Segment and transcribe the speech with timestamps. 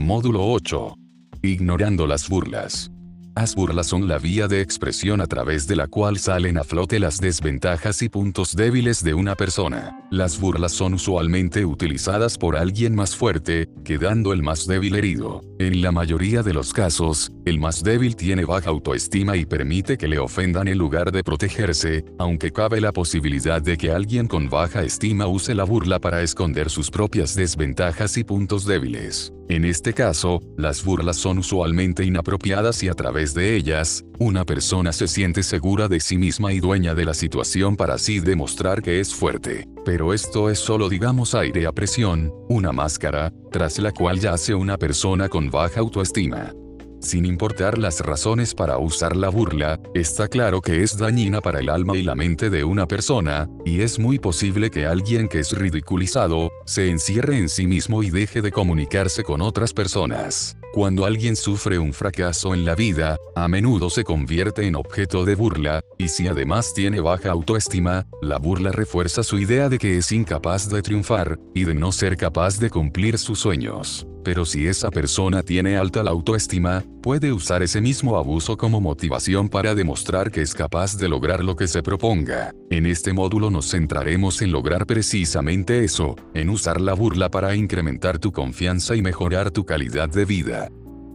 [0.00, 0.96] Módulo 8.
[1.42, 2.90] Ignorando las burlas.
[3.36, 6.98] Las burlas son la vía de expresión a través de la cual salen a flote
[6.98, 10.00] las desventajas y puntos débiles de una persona.
[10.10, 15.42] Las burlas son usualmente utilizadas por alguien más fuerte, quedando el más débil herido.
[15.58, 20.08] En la mayoría de los casos, el más débil tiene baja autoestima y permite que
[20.08, 24.82] le ofendan en lugar de protegerse, aunque cabe la posibilidad de que alguien con baja
[24.82, 29.30] estima use la burla para esconder sus propias desventajas y puntos débiles.
[29.50, 34.92] En este caso, las burlas son usualmente inapropiadas y a través de ellas, una persona
[34.92, 39.00] se siente segura de sí misma y dueña de la situación para así demostrar que
[39.00, 39.66] es fuerte.
[39.84, 44.78] Pero esto es solo digamos aire a presión, una máscara, tras la cual yace una
[44.78, 46.52] persona con baja autoestima.
[47.00, 51.70] Sin importar las razones para usar la burla, está claro que es dañina para el
[51.70, 55.52] alma y la mente de una persona, y es muy posible que alguien que es
[55.52, 60.58] ridiculizado, se encierre en sí mismo y deje de comunicarse con otras personas.
[60.74, 65.34] Cuando alguien sufre un fracaso en la vida, a menudo se convierte en objeto de
[65.34, 70.12] burla, y si además tiene baja autoestima, la burla refuerza su idea de que es
[70.12, 74.06] incapaz de triunfar, y de no ser capaz de cumplir sus sueños.
[74.22, 79.48] Pero si esa persona tiene alta la autoestima, puede usar ese mismo abuso como motivación
[79.48, 82.52] para demostrar que es capaz de lograr lo que se proponga.
[82.70, 88.18] En este módulo nos centraremos en lograr precisamente eso, en usar la burla para incrementar
[88.18, 90.68] tu confianza y mejorar tu calidad de vida.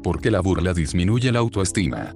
[0.03, 2.13] Porque la burla disminuye la autoestima.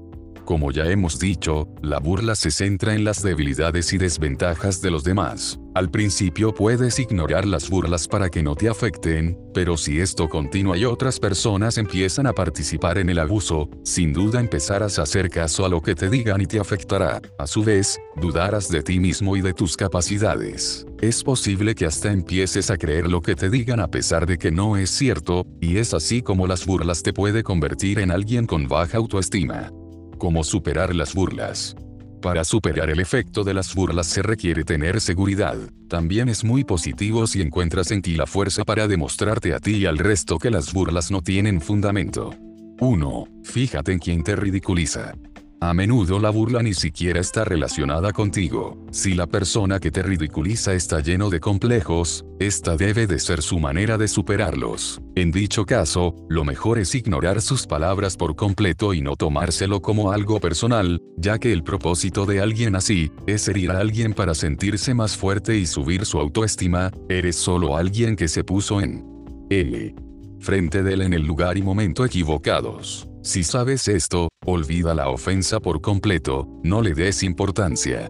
[0.50, 5.04] Como ya hemos dicho, la burla se centra en las debilidades y desventajas de los
[5.04, 5.60] demás.
[5.76, 10.76] Al principio puedes ignorar las burlas para que no te afecten, pero si esto continúa
[10.76, 15.66] y otras personas empiezan a participar en el abuso, sin duda empezarás a hacer caso
[15.66, 17.22] a lo que te digan y te afectará.
[17.38, 20.84] A su vez, dudarás de ti mismo y de tus capacidades.
[21.00, 24.50] Es posible que hasta empieces a creer lo que te digan a pesar de que
[24.50, 28.68] no es cierto, y es así como las burlas te puede convertir en alguien con
[28.68, 29.72] baja autoestima.
[30.20, 31.78] Cómo superar las burlas.
[32.22, 35.56] Para superar el efecto de las burlas se requiere tener seguridad.
[35.88, 39.86] También es muy positivo si encuentras en ti la fuerza para demostrarte a ti y
[39.86, 42.36] al resto que las burlas no tienen fundamento.
[42.82, 43.28] 1.
[43.46, 45.14] Fíjate en quien te ridiculiza.
[45.62, 48.78] A menudo la burla ni siquiera está relacionada contigo.
[48.92, 53.60] Si la persona que te ridiculiza está lleno de complejos, esta debe de ser su
[53.60, 55.02] manera de superarlos.
[55.16, 60.14] En dicho caso, lo mejor es ignorar sus palabras por completo y no tomárselo como
[60.14, 64.94] algo personal, ya que el propósito de alguien así, es herir a alguien para sentirse
[64.94, 69.06] más fuerte y subir su autoestima, eres solo alguien que se puso en
[69.50, 69.94] L.
[70.40, 73.09] Frente de él en el lugar y momento equivocados.
[73.22, 78.10] Si sabes esto, olvida la ofensa por completo, no le des importancia.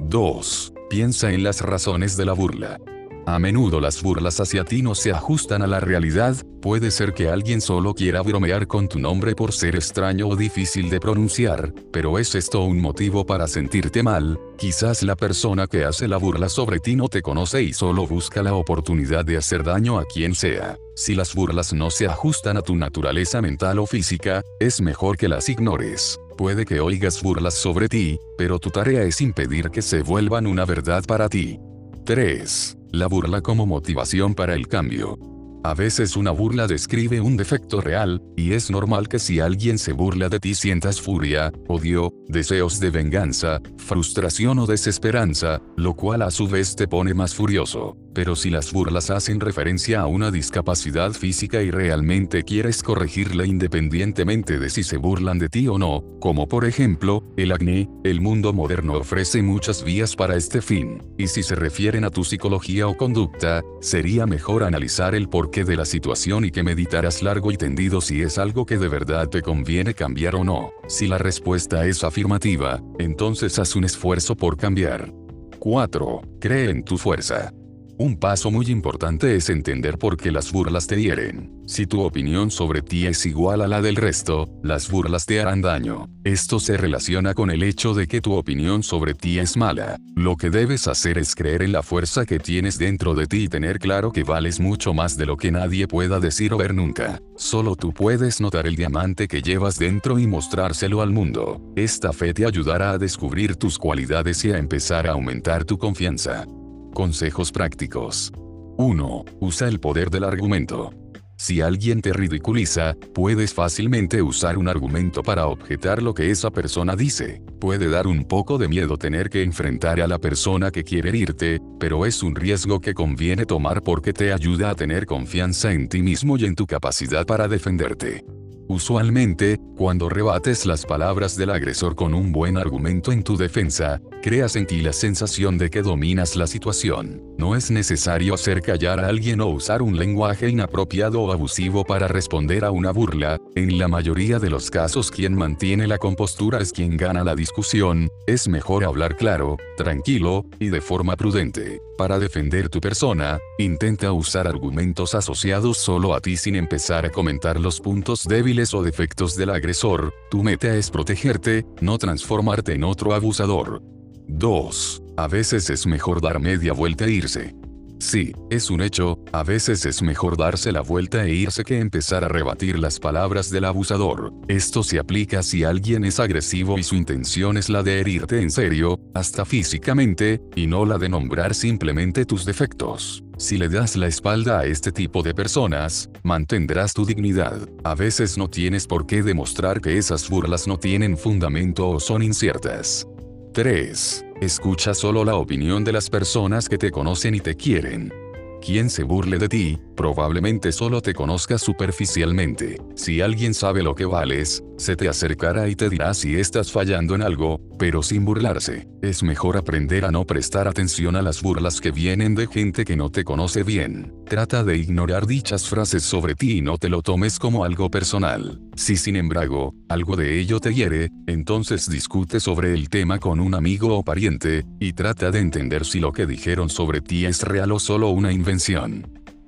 [0.00, 0.72] 2.
[0.90, 2.78] Piensa en las razones de la burla.
[3.26, 7.28] A menudo las burlas hacia ti no se ajustan a la realidad, puede ser que
[7.28, 12.18] alguien solo quiera bromear con tu nombre por ser extraño o difícil de pronunciar, pero
[12.18, 14.38] ¿es esto un motivo para sentirte mal?
[14.56, 18.42] Quizás la persona que hace la burla sobre ti no te conoce y solo busca
[18.42, 20.76] la oportunidad de hacer daño a quien sea.
[20.96, 25.28] Si las burlas no se ajustan a tu naturaleza mental o física, es mejor que
[25.28, 26.18] las ignores.
[26.36, 30.64] Puede que oigas burlas sobre ti, pero tu tarea es impedir que se vuelvan una
[30.64, 31.58] verdad para ti.
[32.04, 32.79] 3.
[32.92, 35.16] La burla como motivación para el cambio.
[35.62, 39.92] A veces una burla describe un defecto real, y es normal que si alguien se
[39.92, 46.32] burla de ti sientas furia, odio, deseos de venganza, frustración o desesperanza, lo cual a
[46.32, 47.96] su vez te pone más furioso.
[48.14, 54.58] Pero si las burlas hacen referencia a una discapacidad física y realmente quieres corregirla independientemente
[54.58, 58.52] de si se burlan de ti o no, como por ejemplo, el acné, el mundo
[58.52, 61.02] moderno ofrece muchas vías para este fin.
[61.18, 65.76] Y si se refieren a tu psicología o conducta, sería mejor analizar el porqué de
[65.76, 69.42] la situación y que meditaras largo y tendido si es algo que de verdad te
[69.42, 70.72] conviene cambiar o no.
[70.88, 75.12] Si la respuesta es afirmativa, entonces haz un esfuerzo por cambiar.
[75.58, 76.22] 4.
[76.40, 77.52] Cree en tu fuerza.
[78.00, 81.60] Un paso muy importante es entender por qué las burlas te hieren.
[81.66, 85.60] Si tu opinión sobre ti es igual a la del resto, las burlas te harán
[85.60, 86.08] daño.
[86.24, 89.98] Esto se relaciona con el hecho de que tu opinión sobre ti es mala.
[90.16, 93.48] Lo que debes hacer es creer en la fuerza que tienes dentro de ti y
[93.48, 97.20] tener claro que vales mucho más de lo que nadie pueda decir o ver nunca.
[97.36, 101.60] Solo tú puedes notar el diamante que llevas dentro y mostrárselo al mundo.
[101.76, 106.46] Esta fe te ayudará a descubrir tus cualidades y a empezar a aumentar tu confianza.
[106.94, 108.32] Consejos prácticos.
[108.76, 109.24] 1.
[109.40, 110.90] Usa el poder del argumento.
[111.36, 116.96] Si alguien te ridiculiza, puedes fácilmente usar un argumento para objetar lo que esa persona
[116.96, 117.40] dice.
[117.60, 121.60] Puede dar un poco de miedo tener que enfrentar a la persona que quiere herirte,
[121.78, 126.02] pero es un riesgo que conviene tomar porque te ayuda a tener confianza en ti
[126.02, 128.24] mismo y en tu capacidad para defenderte.
[128.70, 134.54] Usualmente, cuando rebates las palabras del agresor con un buen argumento en tu defensa, creas
[134.54, 137.20] en ti la sensación de que dominas la situación.
[137.36, 142.06] No es necesario hacer callar a alguien o usar un lenguaje inapropiado o abusivo para
[142.06, 146.70] responder a una burla, en la mayoría de los casos quien mantiene la compostura es
[146.70, 151.80] quien gana la discusión, es mejor hablar claro, tranquilo, y de forma prudente.
[152.00, 157.60] Para defender tu persona, intenta usar argumentos asociados solo a ti sin empezar a comentar
[157.60, 163.12] los puntos débiles o defectos del agresor, tu meta es protegerte, no transformarte en otro
[163.12, 163.82] abusador.
[164.28, 165.02] 2.
[165.18, 167.59] A veces es mejor dar media vuelta e irse.
[168.00, 172.24] Sí, es un hecho, a veces es mejor darse la vuelta e irse que empezar
[172.24, 174.32] a rebatir las palabras del abusador.
[174.48, 178.50] Esto se aplica si alguien es agresivo y su intención es la de herirte en
[178.50, 183.22] serio, hasta físicamente, y no la de nombrar simplemente tus defectos.
[183.36, 187.68] Si le das la espalda a este tipo de personas, mantendrás tu dignidad.
[187.84, 192.22] A veces no tienes por qué demostrar que esas burlas no tienen fundamento o son
[192.22, 193.06] inciertas.
[193.52, 194.24] 3.
[194.40, 198.19] Escucha solo la opinión de las personas que te conocen y te quieren.
[198.60, 202.76] Quien se burle de ti, probablemente solo te conozca superficialmente.
[202.94, 207.14] Si alguien sabe lo que vales, se te acercará y te dirá si estás fallando
[207.14, 208.86] en algo, pero sin burlarse.
[209.00, 212.96] Es mejor aprender a no prestar atención a las burlas que vienen de gente que
[212.96, 214.12] no te conoce bien.
[214.26, 218.60] Trata de ignorar dichas frases sobre ti y no te lo tomes como algo personal.
[218.76, 223.54] Si sin embargo, algo de ello te hiere, entonces discute sobre el tema con un
[223.54, 227.72] amigo o pariente, y trata de entender si lo que dijeron sobre ti es real
[227.72, 228.49] o solo una invención.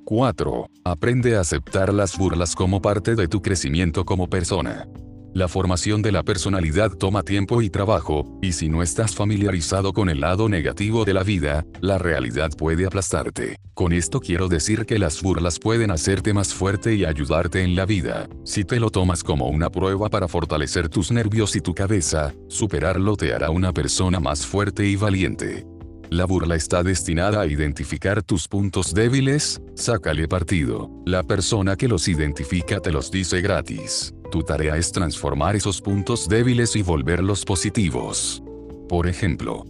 [0.04, 0.70] 4.
[0.84, 4.86] Aprende a aceptar las burlas como parte de tu crecimiento como persona.
[5.34, 10.10] La formación de la personalidad toma tiempo y trabajo, y si no estás familiarizado con
[10.10, 13.56] el lado negativo de la vida, la realidad puede aplastarte.
[13.74, 17.86] Con esto quiero decir que las burlas pueden hacerte más fuerte y ayudarte en la
[17.86, 18.28] vida.
[18.44, 23.16] Si te lo tomas como una prueba para fortalecer tus nervios y tu cabeza, superarlo
[23.16, 25.66] te hará una persona más fuerte y valiente.
[26.12, 30.90] La burla está destinada a identificar tus puntos débiles, sácale partido.
[31.06, 34.12] La persona que los identifica te los dice gratis.
[34.30, 38.42] Tu tarea es transformar esos puntos débiles y volverlos positivos.
[38.90, 39.64] Por ejemplo,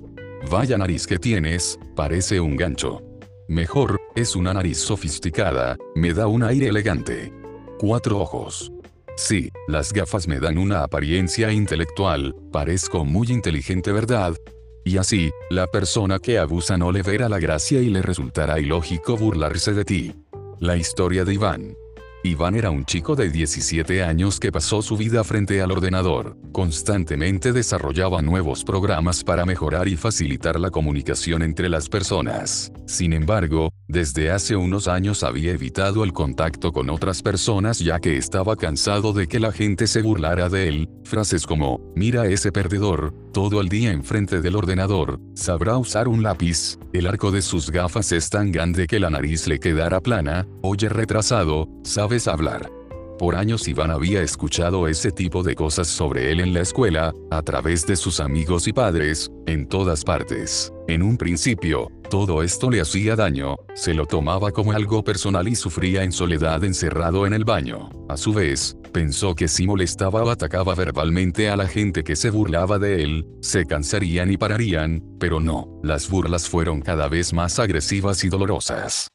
[0.51, 3.01] vaya nariz que tienes, parece un gancho.
[3.47, 7.33] Mejor, es una nariz sofisticada, me da un aire elegante.
[7.79, 8.73] Cuatro ojos.
[9.17, 14.35] Sí, las gafas me dan una apariencia intelectual, parezco muy inteligente, ¿verdad?
[14.85, 19.17] Y así, la persona que abusa no le verá la gracia y le resultará ilógico
[19.17, 20.15] burlarse de ti.
[20.59, 21.77] La historia de Iván.
[22.25, 26.37] Iván era un chico de 17 años que pasó su vida frente al ordenador.
[26.53, 32.71] Constantemente desarrollaba nuevos programas para mejorar y facilitar la comunicación entre las personas.
[32.87, 38.19] Sin embargo, desde hace unos años había evitado el contacto con otras personas ya que
[38.19, 40.91] estaba cansado de que la gente se burlara de él.
[41.05, 46.79] Frases como, mira ese perdedor, todo el día enfrente del ordenador, sabrá usar un lápiz,
[46.93, 50.91] el arco de sus gafas es tan grande que la nariz le quedará plana, oye
[50.91, 52.71] retrasado, sabes hablar.
[53.19, 57.43] Por años Iván había escuchado ese tipo de cosas sobre él en la escuela, a
[57.43, 60.73] través de sus amigos y padres, en todas partes.
[60.89, 65.55] En un principio, todo esto le hacía daño, se lo tomaba como algo personal y
[65.55, 67.91] sufría en soledad encerrado en el baño.
[68.09, 72.31] A su vez, pensó que si molestaba o atacaba verbalmente a la gente que se
[72.31, 77.59] burlaba de él, se cansarían y pararían, pero no, las burlas fueron cada vez más
[77.59, 79.11] agresivas y dolorosas.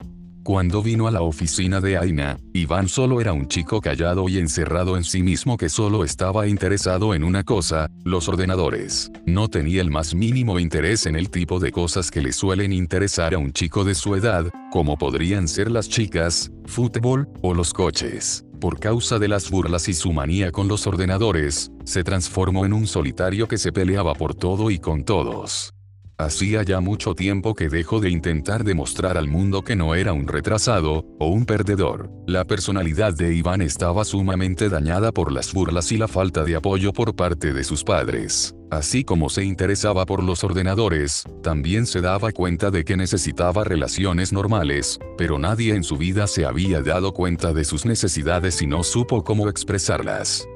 [0.48, 4.96] Cuando vino a la oficina de Aina, Iván solo era un chico callado y encerrado
[4.96, 9.12] en sí mismo que solo estaba interesado en una cosa, los ordenadores.
[9.26, 13.34] No tenía el más mínimo interés en el tipo de cosas que le suelen interesar
[13.34, 18.46] a un chico de su edad, como podrían ser las chicas, fútbol, o los coches.
[18.62, 22.88] Por causa de las burlas y su manía con los ordenadores, se transformó en un
[22.88, 25.74] solitario que se peleaba por todo y con todos.
[26.20, 30.28] Hacía ya mucho tiempo que dejó de intentar demostrar al mundo que no era un
[30.28, 32.10] retrasado, o un perdedor.
[32.26, 36.92] La personalidad de Iván estaba sumamente dañada por las burlas y la falta de apoyo
[36.92, 38.56] por parte de sus padres.
[38.72, 44.34] Así como se interesaba por los ordenadores, también se daba cuenta de que necesitaba relaciones
[44.34, 48.82] normales, pero nadie en su vida se había dado cuenta de sus necesidades y no
[48.82, 50.48] supo cómo expresarlas.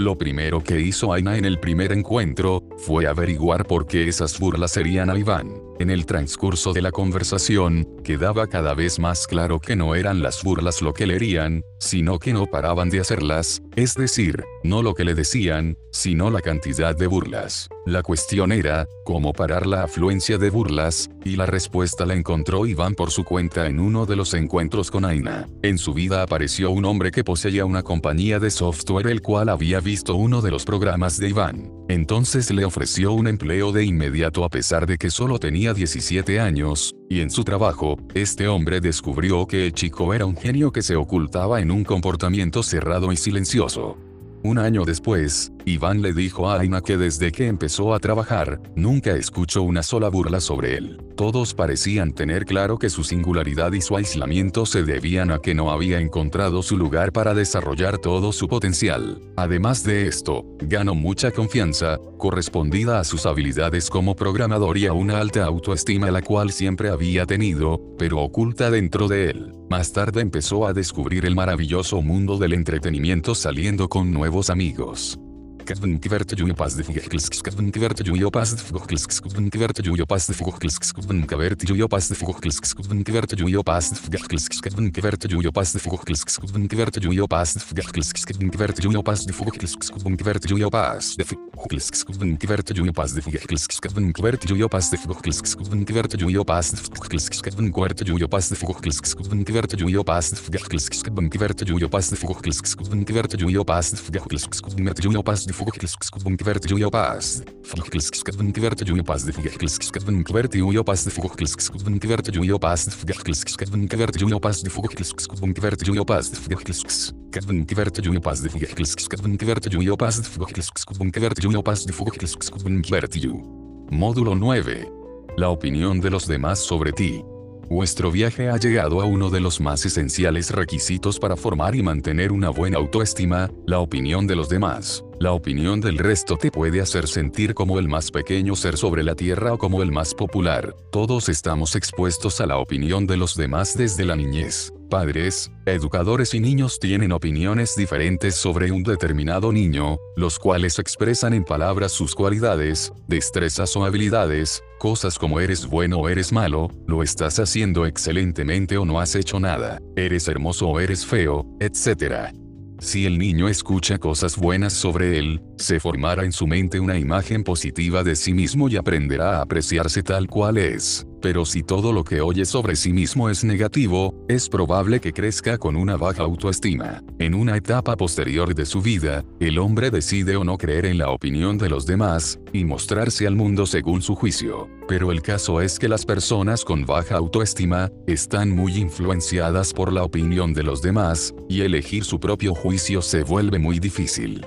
[0.00, 4.72] Lo primero que hizo Aina en el primer encuentro, fue averiguar por qué esas burlas
[4.72, 5.60] serían a Iván.
[5.78, 10.42] En el transcurso de la conversación, quedaba cada vez más claro que no eran las
[10.42, 14.94] burlas lo que le herían, sino que no paraban de hacerlas, es decir, no lo
[14.94, 17.68] que le decían, sino la cantidad de burlas.
[17.86, 22.94] La cuestión era, cómo parar la afluencia de burlas, y la respuesta la encontró Iván
[22.94, 25.48] por su cuenta en uno de los encuentros con Aina.
[25.62, 29.80] En su vida apareció un hombre que poseía una compañía de software el cual había
[29.80, 31.72] visto uno de los programas de Iván.
[31.88, 36.94] Entonces le ofreció un empleo de inmediato a pesar de que solo tenía 17 años,
[37.08, 40.94] y en su trabajo, este hombre descubrió que el chico era un genio que se
[40.94, 43.98] ocultaba en un comportamiento cerrado y silencioso.
[44.44, 49.12] Un año después, Iván le dijo a Aina que desde que empezó a trabajar, nunca
[49.12, 51.02] escuchó una sola burla sobre él.
[51.16, 55.70] Todos parecían tener claro que su singularidad y su aislamiento se debían a que no
[55.70, 59.20] había encontrado su lugar para desarrollar todo su potencial.
[59.36, 65.20] Además de esto, ganó mucha confianza, correspondida a sus habilidades como programador y a una
[65.20, 69.52] alta autoestima la cual siempre había tenido, pero oculta dentro de él.
[69.68, 75.20] Más tarde empezó a descubrir el maravilloso mundo del entretenimiento saliendo con nuevos amigos.
[75.66, 80.94] Kazvan kvert jujo pasdif gohkilsk kazvan kvert jujo pasdif gohkilsk kazvan kvert jujo pasdif gohkilsk
[80.96, 86.40] kazvan kvert jujo pasdif gohkilsk kazvan kvert jujo pasdif gohkilsk kazvan kvert jujo pasdif gohkilsk
[86.40, 92.06] kazvan kvert jujo pasdif gohkilsk kazvan kvert jujo pasdif gohkilsk kazvan kvert jujo pasdif gohkilsk
[92.08, 97.52] kazvan kvert jujo pasdif gohkilsk kazvan kvert jujo pasdif gohkilsk kazvan kvert jujo pasdif gohkilsk
[97.52, 102.74] kazvan kvert jujo pasdif gohkilsk kazvan kvert jujo pasdif gohkilsk kazvan kvert jujo pasdif gohkilsk
[102.74, 107.42] kazvan kvert jujo pasdif gohkilsk de fugohkelskskadven kverte jujo pas.
[107.64, 112.90] Fugohkelskadven kverte jujo pas de fugohkelskadven kverte jujo pas de fugohkelskadven kverte jujo pas de
[112.96, 118.48] fugohkelskadven kverte jujo pas de fugohkelskadven kverte jujo pas de fugohkelskadven kverte jujo pas de
[118.48, 123.44] fugohkelskadven kverte jujo pas de fugohkelskadven kverte jujo pas de fugohkelskadven kverte jujo.
[123.90, 124.88] Módulo 9.
[125.36, 127.22] La opinión de los demás sobre ti.
[127.70, 132.32] Vuestro viaje ha llegado a uno de los más esenciales requisitos para formar y mantener
[132.32, 135.04] una buena autoestima, la opinión de los demás.
[135.20, 139.14] La opinión del resto te puede hacer sentir como el más pequeño ser sobre la
[139.14, 140.74] tierra o como el más popular.
[140.90, 144.72] Todos estamos expuestos a la opinión de los demás desde la niñez.
[144.90, 151.44] Padres, educadores y niños tienen opiniones diferentes sobre un determinado niño, los cuales expresan en
[151.44, 157.38] palabras sus cualidades, destrezas o habilidades, cosas como eres bueno o eres malo, lo estás
[157.38, 162.34] haciendo excelentemente o no has hecho nada, eres hermoso o eres feo, etc.
[162.80, 167.44] Si el niño escucha cosas buenas sobre él, se formará en su mente una imagen
[167.44, 171.06] positiva de sí mismo y aprenderá a apreciarse tal cual es.
[171.20, 175.58] Pero si todo lo que oye sobre sí mismo es negativo, es probable que crezca
[175.58, 177.02] con una baja autoestima.
[177.18, 181.10] En una etapa posterior de su vida, el hombre decide o no creer en la
[181.10, 184.68] opinión de los demás, y mostrarse al mundo según su juicio.
[184.88, 190.04] Pero el caso es que las personas con baja autoestima, están muy influenciadas por la
[190.04, 194.44] opinión de los demás, y elegir su propio juicio se vuelve muy difícil.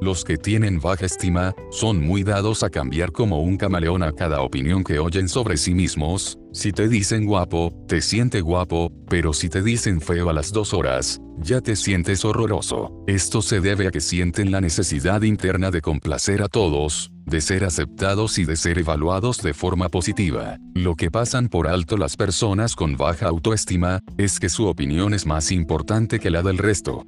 [0.00, 4.42] Los que tienen baja estima, son muy dados a cambiar como un camaleón a cada
[4.42, 9.48] opinión que oyen sobre sí mismos, si te dicen guapo, te siente guapo, pero si
[9.48, 12.92] te dicen feo a las dos horas, ya te sientes horroroso.
[13.08, 17.64] Esto se debe a que sienten la necesidad interna de complacer a todos, de ser
[17.64, 20.58] aceptados y de ser evaluados de forma positiva.
[20.74, 25.26] Lo que pasan por alto las personas con baja autoestima, es que su opinión es
[25.26, 27.04] más importante que la del resto.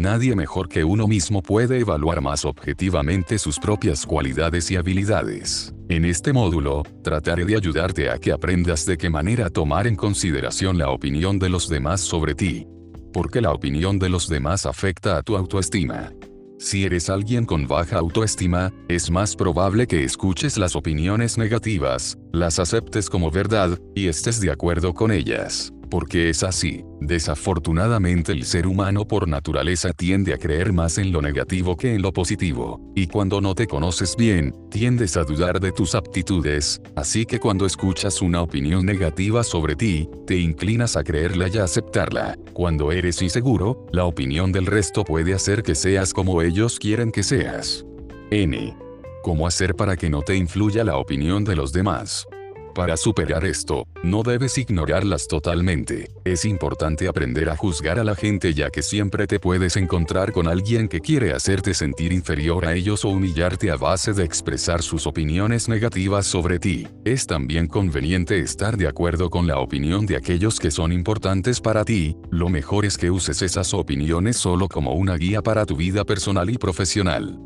[0.00, 5.74] Nadie mejor que uno mismo puede evaluar más objetivamente sus propias cualidades y habilidades.
[5.90, 10.78] En este módulo, trataré de ayudarte a que aprendas de qué manera tomar en consideración
[10.78, 12.66] la opinión de los demás sobre ti.
[13.12, 16.10] Porque la opinión de los demás afecta a tu autoestima.
[16.58, 22.58] Si eres alguien con baja autoestima, es más probable que escuches las opiniones negativas, las
[22.58, 26.84] aceptes como verdad, y estés de acuerdo con ellas porque es así.
[27.00, 32.02] Desafortunadamente el ser humano por naturaleza tiende a creer más en lo negativo que en
[32.02, 37.26] lo positivo, y cuando no te conoces bien, tiendes a dudar de tus aptitudes, así
[37.26, 42.38] que cuando escuchas una opinión negativa sobre ti, te inclinas a creerla y a aceptarla.
[42.52, 47.22] Cuando eres inseguro, la opinión del resto puede hacer que seas como ellos quieren que
[47.22, 47.84] seas.
[48.30, 48.76] N.
[49.22, 52.26] ¿Cómo hacer para que no te influya la opinión de los demás?
[52.74, 56.08] Para superar esto, no debes ignorarlas totalmente.
[56.24, 60.46] Es importante aprender a juzgar a la gente ya que siempre te puedes encontrar con
[60.46, 65.06] alguien que quiere hacerte sentir inferior a ellos o humillarte a base de expresar sus
[65.06, 66.86] opiniones negativas sobre ti.
[67.04, 71.84] Es también conveniente estar de acuerdo con la opinión de aquellos que son importantes para
[71.84, 76.04] ti, lo mejor es que uses esas opiniones solo como una guía para tu vida
[76.04, 77.38] personal y profesional.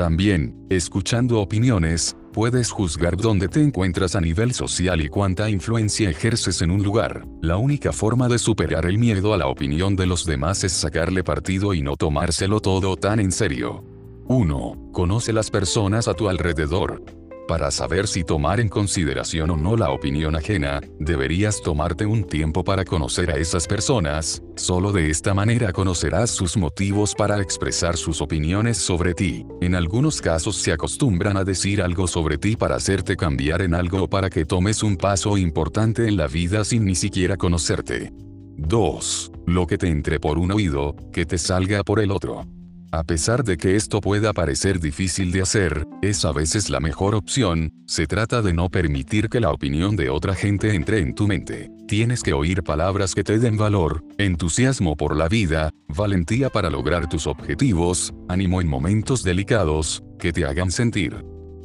[0.00, 6.62] También, escuchando opiniones, puedes juzgar dónde te encuentras a nivel social y cuánta influencia ejerces
[6.62, 7.26] en un lugar.
[7.42, 11.22] La única forma de superar el miedo a la opinión de los demás es sacarle
[11.22, 13.84] partido y no tomárselo todo tan en serio.
[14.24, 14.88] 1.
[14.90, 17.04] Conoce las personas a tu alrededor.
[17.50, 22.62] Para saber si tomar en consideración o no la opinión ajena, deberías tomarte un tiempo
[22.62, 28.20] para conocer a esas personas, solo de esta manera conocerás sus motivos para expresar sus
[28.20, 29.44] opiniones sobre ti.
[29.60, 34.04] En algunos casos se acostumbran a decir algo sobre ti para hacerte cambiar en algo
[34.04, 38.12] o para que tomes un paso importante en la vida sin ni siquiera conocerte.
[38.58, 39.32] 2.
[39.46, 42.46] Lo que te entre por un oído, que te salga por el otro.
[42.92, 47.14] A pesar de que esto pueda parecer difícil de hacer, es a veces la mejor
[47.14, 51.28] opción, se trata de no permitir que la opinión de otra gente entre en tu
[51.28, 51.70] mente.
[51.86, 57.08] Tienes que oír palabras que te den valor, entusiasmo por la vida, valentía para lograr
[57.08, 61.24] tus objetivos, ánimo en momentos delicados, que te hagan sentir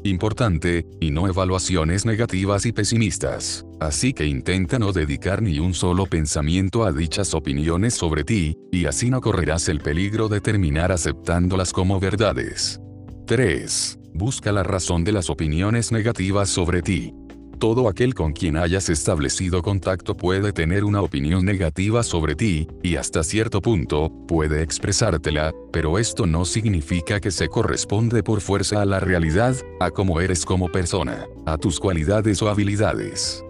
[0.10, 3.66] importante, y no evaluaciones negativas y pesimistas.
[3.80, 8.86] Así que intenta no dedicar ni un solo pensamiento a dichas opiniones sobre ti, y
[8.86, 12.80] así no correrás el peligro de terminar aceptándolas como verdades.
[13.28, 14.00] 3.
[14.14, 17.14] Busca la razón de las opiniones negativas sobre ti.
[17.60, 22.98] Todo aquel con quien hayas establecido contacto puede tener una opinión negativa sobre ti, y
[22.98, 28.86] hasta cierto punto, puede expresártela, pero esto no significa que se corresponde por fuerza a
[28.86, 33.45] la realidad, a cómo eres como persona, a tus cualidades o habilidades.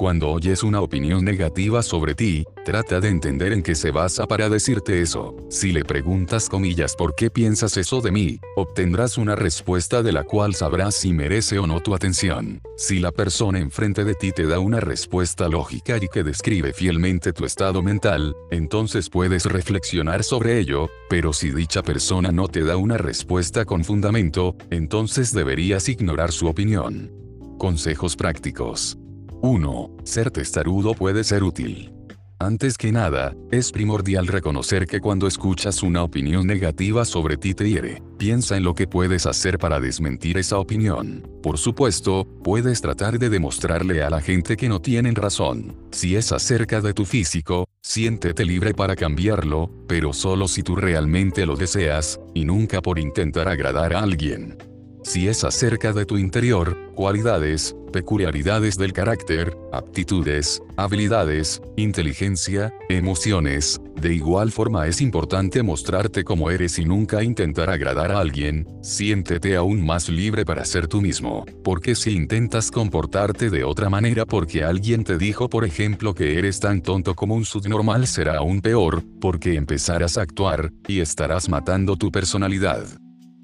[0.00, 4.48] Cuando oyes una opinión negativa sobre ti, trata de entender en qué se basa para
[4.48, 5.36] decirte eso.
[5.50, 10.24] Si le preguntas comillas por qué piensas eso de mí, obtendrás una respuesta de la
[10.24, 12.62] cual sabrás si merece o no tu atención.
[12.78, 17.34] Si la persona enfrente de ti te da una respuesta lógica y que describe fielmente
[17.34, 22.78] tu estado mental, entonces puedes reflexionar sobre ello, pero si dicha persona no te da
[22.78, 27.12] una respuesta con fundamento, entonces deberías ignorar su opinión.
[27.58, 28.96] Consejos prácticos.
[29.42, 29.96] 1.
[30.04, 31.92] Ser testarudo puede ser útil.
[32.38, 37.68] Antes que nada, es primordial reconocer que cuando escuchas una opinión negativa sobre ti te
[37.68, 38.02] hiere.
[38.18, 41.28] Piensa en lo que puedes hacer para desmentir esa opinión.
[41.42, 45.76] Por supuesto, puedes tratar de demostrarle a la gente que no tienen razón.
[45.90, 51.44] Si es acerca de tu físico, siéntete libre para cambiarlo, pero solo si tú realmente
[51.44, 54.56] lo deseas, y nunca por intentar agradar a alguien.
[55.02, 64.14] Si es acerca de tu interior, cualidades, peculiaridades del carácter, aptitudes, habilidades, inteligencia, emociones, de
[64.14, 69.84] igual forma es importante mostrarte como eres y nunca intentar agradar a alguien, siéntete aún
[69.84, 75.04] más libre para ser tú mismo, porque si intentas comportarte de otra manera porque alguien
[75.04, 79.54] te dijo por ejemplo que eres tan tonto como un subnormal será aún peor, porque
[79.56, 82.86] empezarás a actuar, y estarás matando tu personalidad.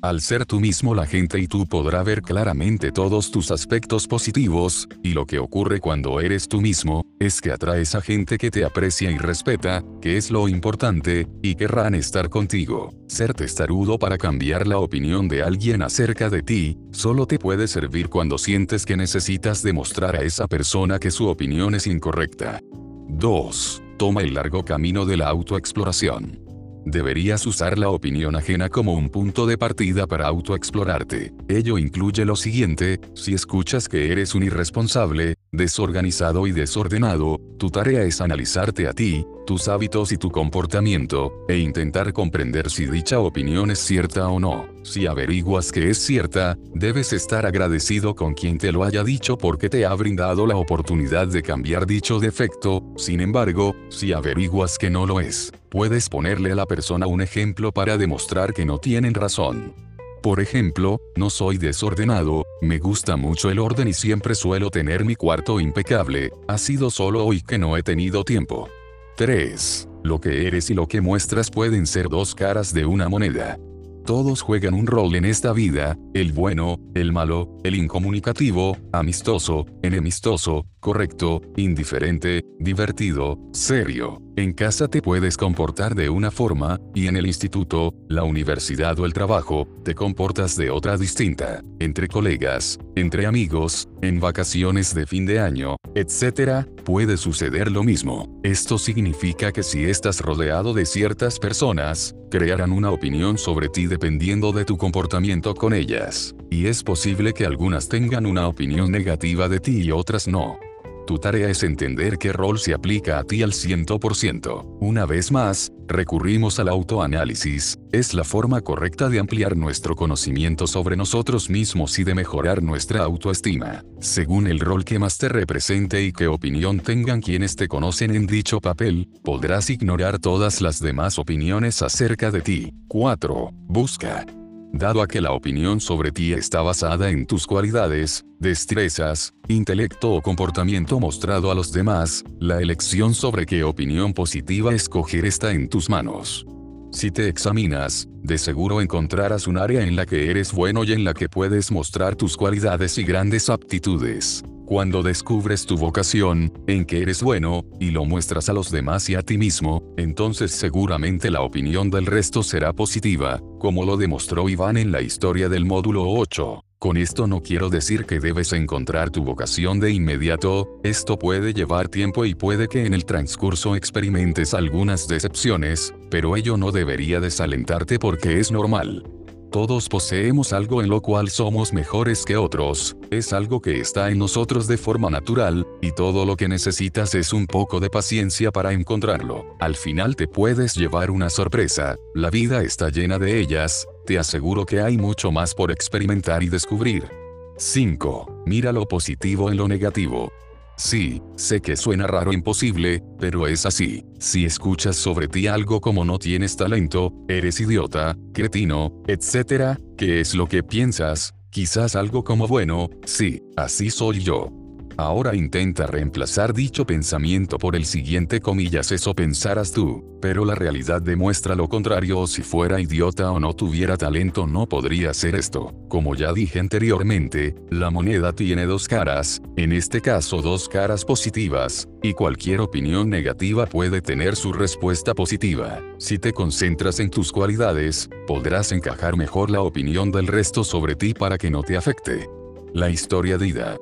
[0.07, 4.89] Al ser tú mismo la gente y tú podrá ver claramente todos tus aspectos positivos,
[5.03, 8.65] y lo que ocurre cuando eres tú mismo, es que atraes a gente que te
[8.65, 12.95] aprecia y respeta, que es lo importante, y querrán estar contigo.
[13.09, 18.09] Ser testarudo para cambiar la opinión de alguien acerca de ti, solo te puede servir
[18.09, 22.61] cuando sientes que necesitas demostrar a esa persona que su opinión es incorrecta.
[23.09, 23.83] 2.
[23.99, 26.46] Toma el largo camino de la autoexploración.
[26.87, 31.33] Deberías usar la opinión ajena como un punto de partida para autoexplorarte.
[31.49, 38.05] Ello incluye lo siguiente, si escuchas que eres un irresponsable, desorganizado y desordenado, tu tarea
[38.05, 43.73] es analizarte a ti, tus hábitos y tu comportamiento, e intentar comprender si dicha opinión
[43.73, 44.76] es cierta o no.
[44.87, 49.69] Si averiguas que es cierta, debes estar agradecido con quien te lo haya dicho porque
[49.69, 55.05] te ha brindado la oportunidad de cambiar dicho defecto, sin embargo, si averiguas que no
[55.05, 59.75] lo es, puedes ponerle a la persona un ejemplo para demostrar que no tienen razón.
[60.23, 65.17] Por ejemplo, no soy desordenado, me gusta mucho el orden y siempre suelo tener mi
[65.17, 68.69] cuarto impecable, ha sido solo hoy que no he tenido tiempo.
[69.17, 69.89] 3.
[70.05, 73.59] Lo que eres y lo que muestras pueden ser dos caras de una moneda.
[74.07, 80.65] Todos juegan un rol en esta vida, el bueno, el malo, el incomunicativo, amistoso, enemistoso,
[80.79, 84.21] correcto, indiferente, divertido, serio.
[84.37, 89.07] En casa te puedes comportar de una forma, y en el instituto, la universidad o
[89.07, 91.63] el trabajo, te comportas de otra distinta.
[91.79, 98.41] Entre colegas, entre amigos, en vacaciones de fin de año, etc., puede suceder lo mismo.
[98.43, 104.53] Esto significa que si estás rodeado de ciertas personas, crearán una opinión sobre ti dependiendo
[104.53, 106.35] de tu comportamiento con ellas.
[106.51, 110.59] Y es posible que algunas tengan una opinión negativa de ti y otras no.
[111.07, 114.79] Tu tarea es entender qué rol se aplica a ti al 100%.
[114.81, 120.97] Una vez más, recurrimos al autoanálisis, es la forma correcta de ampliar nuestro conocimiento sobre
[120.97, 126.13] nosotros mismos y de mejorar nuestra autoestima, según el rol que más te represente y
[126.13, 131.83] qué opinión tengan quienes te conocen en dicho papel, podrás ignorar todas las demás opiniones
[131.83, 132.75] acerca de ti.
[132.89, 133.51] 4.
[133.69, 134.27] Busca.
[134.73, 140.21] Dado a que la opinión sobre ti está basada en tus cualidades, destrezas, intelecto o
[140.21, 145.89] comportamiento mostrado a los demás, la elección sobre qué opinión positiva escoger está en tus
[145.89, 146.45] manos.
[146.93, 151.05] Si te examinas, de seguro encontrarás un área en la que eres bueno y en
[151.05, 154.43] la que puedes mostrar tus cualidades y grandes aptitudes.
[154.67, 159.15] Cuando descubres tu vocación, en que eres bueno, y lo muestras a los demás y
[159.15, 164.77] a ti mismo, entonces seguramente la opinión del resto será positiva, como lo demostró Iván
[164.77, 166.65] en la historia del módulo 8.
[166.81, 171.89] Con esto no quiero decir que debes encontrar tu vocación de inmediato, esto puede llevar
[171.89, 178.01] tiempo y puede que en el transcurso experimentes algunas decepciones, pero ello no debería desalentarte
[178.01, 179.05] porque es normal.
[179.51, 184.19] Todos poseemos algo en lo cual somos mejores que otros, es algo que está en
[184.19, 188.73] nosotros de forma natural, y todo lo que necesitas es un poco de paciencia para
[188.73, 189.57] encontrarlo.
[189.59, 194.67] Al final te puedes llevar una sorpresa, la vida está llena de ellas, te aseguro
[194.67, 197.09] que hay mucho más por experimentar y descubrir.
[197.57, 198.43] 5.
[198.45, 200.31] Mira lo positivo en lo negativo.
[200.77, 204.05] Sí, sé que suena raro imposible, pero es así.
[204.19, 210.35] Si escuchas sobre ti algo como no tienes talento, eres idiota, cretino, etc., ¿qué es
[210.35, 211.35] lo que piensas?
[211.51, 214.51] Quizás algo como bueno, sí, así soy yo.
[214.99, 221.03] Ahora intenta reemplazar dicho pensamiento por el siguiente comillas eso pensarás tú, pero la realidad
[221.03, 225.75] demuestra lo contrario o si fuera idiota o no tuviera talento no podría hacer esto.
[225.89, 231.87] Como ya dije anteriormente, la moneda tiene dos caras, en este caso dos caras positivas,
[232.03, 235.83] y cualquier opinión negativa puede tener su respuesta positiva.
[235.99, 241.13] Si te concentras en tus cualidades, podrás encajar mejor la opinión del resto sobre ti
[241.13, 242.31] para que no te afecte.
[242.73, 243.77] La historia de Ida.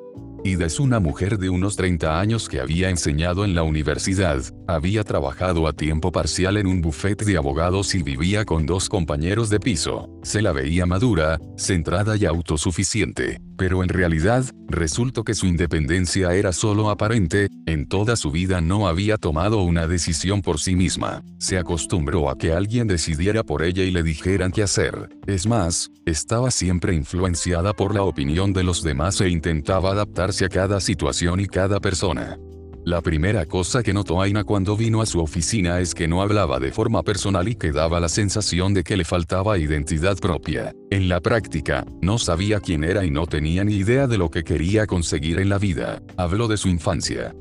[0.47, 5.03] Ida es una mujer de unos 30 años que había enseñado en la universidad, había
[5.03, 9.59] trabajado a tiempo parcial en un bufete de abogados y vivía con dos compañeros de
[9.59, 10.11] piso.
[10.23, 13.41] Se la veía madura, centrada y autosuficiente.
[13.57, 18.89] Pero en realidad, resultó que su independencia era solo aparente, en toda su vida no
[18.89, 21.23] había tomado una decisión por sí misma.
[21.39, 25.11] Se acostumbró a que alguien decidiera por ella y le dijeran qué hacer.
[25.27, 30.49] Es más, estaba siempre influenciada por la opinión de los demás e intentaba adaptarse a
[30.49, 32.37] cada situación y cada persona.
[32.85, 36.61] La primera cosa que notó Aina cuando vino a su oficina es que no hablaba
[36.61, 40.75] de forma personal y que daba la sensación de que le faltaba identidad propia.
[40.91, 44.45] En la práctica, no sabía quién era y no tenía ni idea de lo que
[44.45, 46.03] quería conseguir en la vida.
[46.19, 47.35] Habló de su infancia.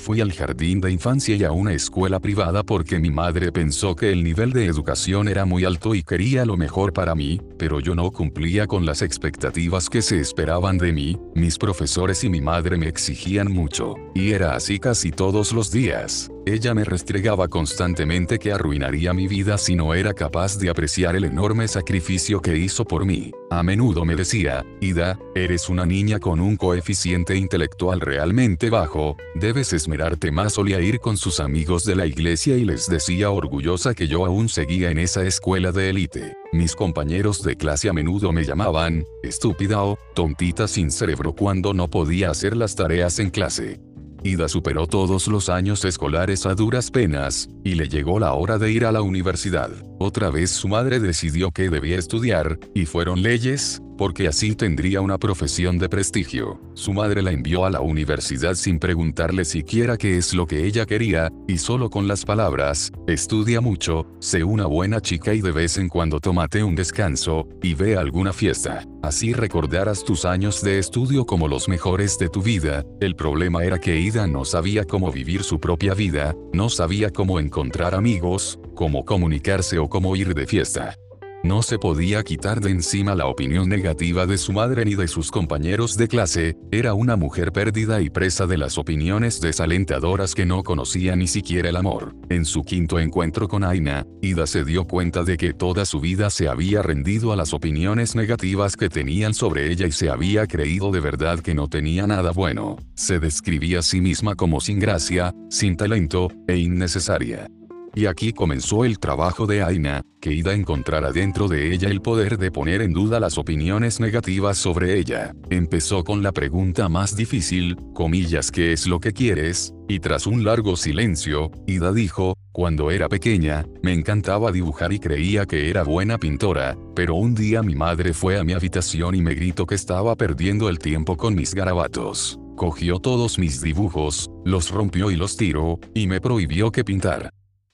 [0.00, 4.10] Fui al jardín de infancia y a una escuela privada porque mi madre pensó que
[4.10, 7.94] el nivel de educación era muy alto y quería lo mejor para mí, pero yo
[7.94, 12.78] no cumplía con las expectativas que se esperaban de mí, mis profesores y mi madre
[12.78, 16.30] me exigían mucho, y era así casi todos los días.
[16.52, 21.22] Ella me restregaba constantemente que arruinaría mi vida si no era capaz de apreciar el
[21.22, 23.30] enorme sacrificio que hizo por mí.
[23.52, 29.72] A menudo me decía, Ida, eres una niña con un coeficiente intelectual realmente bajo, debes
[29.72, 30.54] esmerarte más.
[30.54, 34.48] Solía ir con sus amigos de la iglesia y les decía orgullosa que yo aún
[34.48, 36.36] seguía en esa escuela de élite.
[36.52, 41.88] Mis compañeros de clase a menudo me llamaban, estúpida o, tontita sin cerebro cuando no
[41.88, 43.78] podía hacer las tareas en clase.
[44.22, 48.70] Ida superó todos los años escolares a duras penas, y le llegó la hora de
[48.70, 49.70] ir a la universidad.
[50.02, 55.18] Otra vez su madre decidió que debía estudiar, y fueron leyes, porque así tendría una
[55.18, 56.58] profesión de prestigio.
[56.72, 60.86] Su madre la envió a la universidad sin preguntarle siquiera qué es lo que ella
[60.86, 65.76] quería, y solo con las palabras, estudia mucho, sé una buena chica y de vez
[65.76, 68.86] en cuando tómate un descanso, y ve a alguna fiesta.
[69.02, 72.86] Así recordarás tus años de estudio como los mejores de tu vida.
[73.02, 77.38] El problema era que Ida no sabía cómo vivir su propia vida, no sabía cómo
[77.38, 80.96] encontrar amigos, cómo comunicarse o cómo ir de fiesta.
[81.44, 85.30] No se podía quitar de encima la opinión negativa de su madre ni de sus
[85.30, 90.62] compañeros de clase, era una mujer perdida y presa de las opiniones desalentadoras que no
[90.62, 92.14] conocía ni siquiera el amor.
[92.30, 96.30] En su quinto encuentro con Aina, Ida se dio cuenta de que toda su vida
[96.30, 100.90] se había rendido a las opiniones negativas que tenían sobre ella y se había creído
[100.90, 102.78] de verdad que no tenía nada bueno.
[102.94, 107.46] Se describía a sí misma como sin gracia, sin talento, e innecesaria.
[107.94, 112.38] Y aquí comenzó el trabajo de Aina, que Ida encontrara dentro de ella el poder
[112.38, 115.34] de poner en duda las opiniones negativas sobre ella.
[115.50, 119.74] Empezó con la pregunta más difícil, comillas ¿qué es lo que quieres?
[119.88, 125.46] Y tras un largo silencio, Ida dijo, Cuando era pequeña, me encantaba dibujar y creía
[125.46, 129.34] que era buena pintora, pero un día mi madre fue a mi habitación y me
[129.34, 132.38] gritó que estaba perdiendo el tiempo con mis garabatos.
[132.56, 137.30] Cogió todos mis dibujos, los rompió y los tiró, y me prohibió que pintar.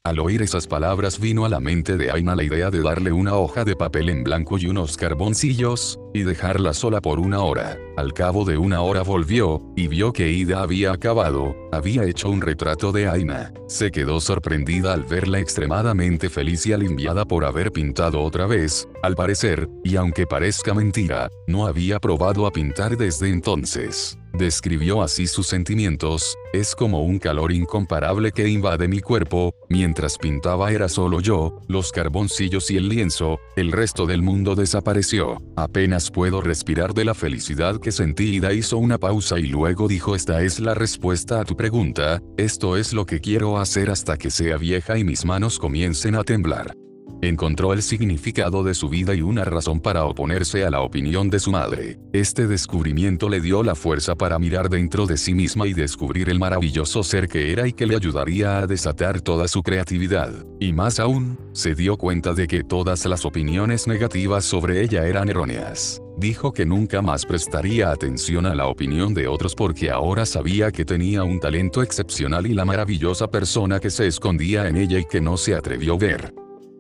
[0.07, 3.35] Al oír esas palabras vino a la mente de Aina la idea de darle una
[3.35, 7.77] hoja de papel en blanco y unos carboncillos, y dejarla sola por una hora.
[7.97, 12.43] Al cabo de una hora volvió, y vio que Ida había acabado, había hecho un
[12.43, 13.55] retrato de Aina.
[13.69, 19.17] Se quedó sorprendida al verla extremadamente feliz y alimbiada por haber pintado otra vez, al
[19.17, 24.19] parecer, y aunque parezca mentira, no había probado a pintar desde entonces.
[24.39, 30.71] Describió así sus sentimientos, es como un calor incomparable que invade mi cuerpo, mientras pintaba
[30.73, 35.41] era solo yo, los carboncillos y el lienzo, el resto del mundo desapareció.
[35.57, 38.35] Apenas puedo respirar de la felicidad que sentí.
[38.35, 42.77] Ida hizo una pausa y luego dijo esta es la respuesta a tu pregunta, esto
[42.77, 46.75] es lo que quiero hacer hasta que sea vieja y mis manos comiencen a temblar.
[47.23, 51.39] Encontró el significado de su vida y una razón para oponerse a la opinión de
[51.39, 52.01] su madre.
[52.13, 56.41] Este descubrimiento le dio la fuerza para mirar dentro de sí misma y descubrir el
[56.41, 60.35] maravilloso ser que era y que le ayudaría a desatar toda su creatividad.
[60.59, 65.29] Y más aún, se dio cuenta de que todas las opiniones negativas sobre ella eran
[65.29, 66.03] erróneas.
[66.17, 70.87] Dijo que nunca más prestaría atención a la opinión de otros porque ahora sabía que
[70.87, 75.21] tenía un talento excepcional y la maravillosa persona que se escondía en ella y que
[75.21, 76.46] no se atrevió a ver.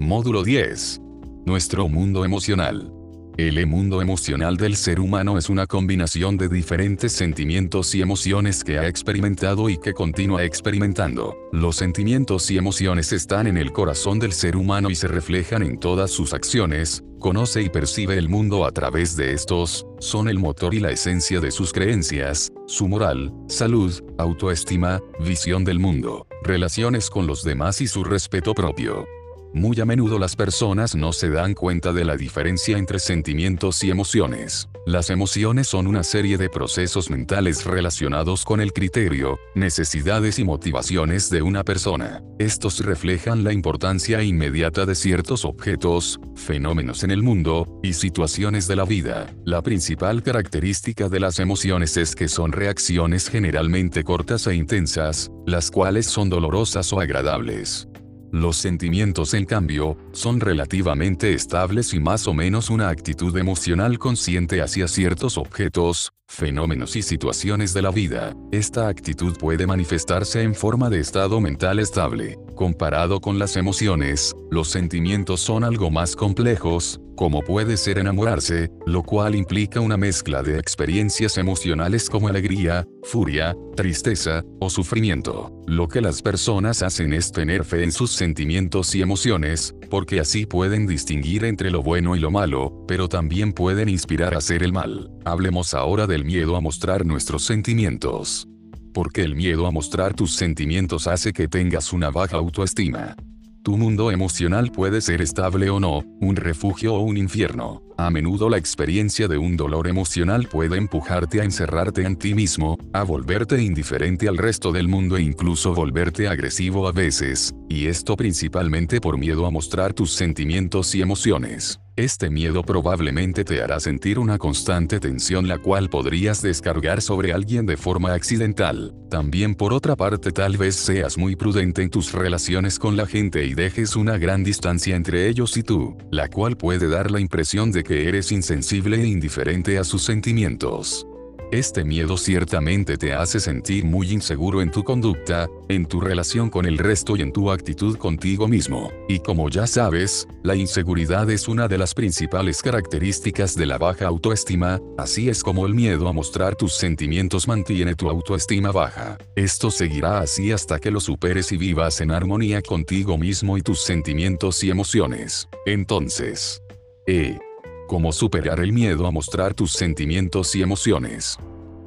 [0.00, 1.00] Módulo 10.
[1.46, 2.99] Nuestro mundo emocional.
[3.36, 8.78] El mundo emocional del ser humano es una combinación de diferentes sentimientos y emociones que
[8.78, 11.36] ha experimentado y que continúa experimentando.
[11.52, 15.78] Los sentimientos y emociones están en el corazón del ser humano y se reflejan en
[15.78, 20.74] todas sus acciones, conoce y percibe el mundo a través de estos, son el motor
[20.74, 27.26] y la esencia de sus creencias, su moral, salud, autoestima, visión del mundo, relaciones con
[27.26, 29.06] los demás y su respeto propio.
[29.52, 33.90] Muy a menudo las personas no se dan cuenta de la diferencia entre sentimientos y
[33.90, 34.68] emociones.
[34.86, 41.30] Las emociones son una serie de procesos mentales relacionados con el criterio, necesidades y motivaciones
[41.30, 42.22] de una persona.
[42.38, 48.76] Estos reflejan la importancia inmediata de ciertos objetos, fenómenos en el mundo, y situaciones de
[48.76, 49.34] la vida.
[49.44, 55.70] La principal característica de las emociones es que son reacciones generalmente cortas e intensas, las
[55.70, 57.89] cuales son dolorosas o agradables.
[58.32, 64.62] Los sentimientos en cambio, son relativamente estables y más o menos una actitud emocional consciente
[64.62, 68.34] hacia ciertos objetos, fenómenos y situaciones de la vida.
[68.52, 72.38] Esta actitud puede manifestarse en forma de estado mental estable.
[72.54, 79.02] Comparado con las emociones, los sentimientos son algo más complejos, como puede ser enamorarse, lo
[79.02, 85.52] cual implica una mezcla de experiencias emocionales como alegría, furia, tristeza, o sufrimiento.
[85.66, 90.46] Lo que las personas hacen es tener fe en sus sentimientos y emociones, porque así
[90.46, 94.72] pueden distinguir entre lo bueno y lo malo, pero también pueden inspirar a hacer el
[94.72, 95.10] mal.
[95.26, 98.46] Hablemos ahora del miedo a mostrar nuestros sentimientos.
[98.92, 103.16] Porque el miedo a mostrar tus sentimientos hace que tengas una baja autoestima.
[103.62, 107.82] Tu mundo emocional puede ser estable o no, un refugio o un infierno.
[107.96, 112.76] A menudo la experiencia de un dolor emocional puede empujarte a encerrarte en ti mismo,
[112.92, 118.16] a volverte indiferente al resto del mundo e incluso volverte agresivo a veces, y esto
[118.16, 121.80] principalmente por miedo a mostrar tus sentimientos y emociones.
[121.96, 127.66] Este miedo probablemente te hará sentir una constante tensión la cual podrías descargar sobre alguien
[127.66, 128.94] de forma accidental.
[129.10, 133.44] También por otra parte tal vez seas muy prudente en tus relaciones con la gente
[133.44, 137.72] y dejes una gran distancia entre ellos y tú, la cual puede dar la impresión
[137.72, 141.06] de que eres insensible e indiferente a sus sentimientos.
[141.52, 146.64] Este miedo ciertamente te hace sentir muy inseguro en tu conducta, en tu relación con
[146.64, 148.92] el resto y en tu actitud contigo mismo.
[149.08, 154.06] Y como ya sabes, la inseguridad es una de las principales características de la baja
[154.06, 159.18] autoestima, así es como el miedo a mostrar tus sentimientos mantiene tu autoestima baja.
[159.34, 163.82] Esto seguirá así hasta que lo superes y vivas en armonía contigo mismo y tus
[163.82, 165.48] sentimientos y emociones.
[165.66, 166.62] Entonces,
[167.08, 167.49] E.
[167.90, 171.36] Cómo superar el miedo a mostrar tus sentimientos y emociones.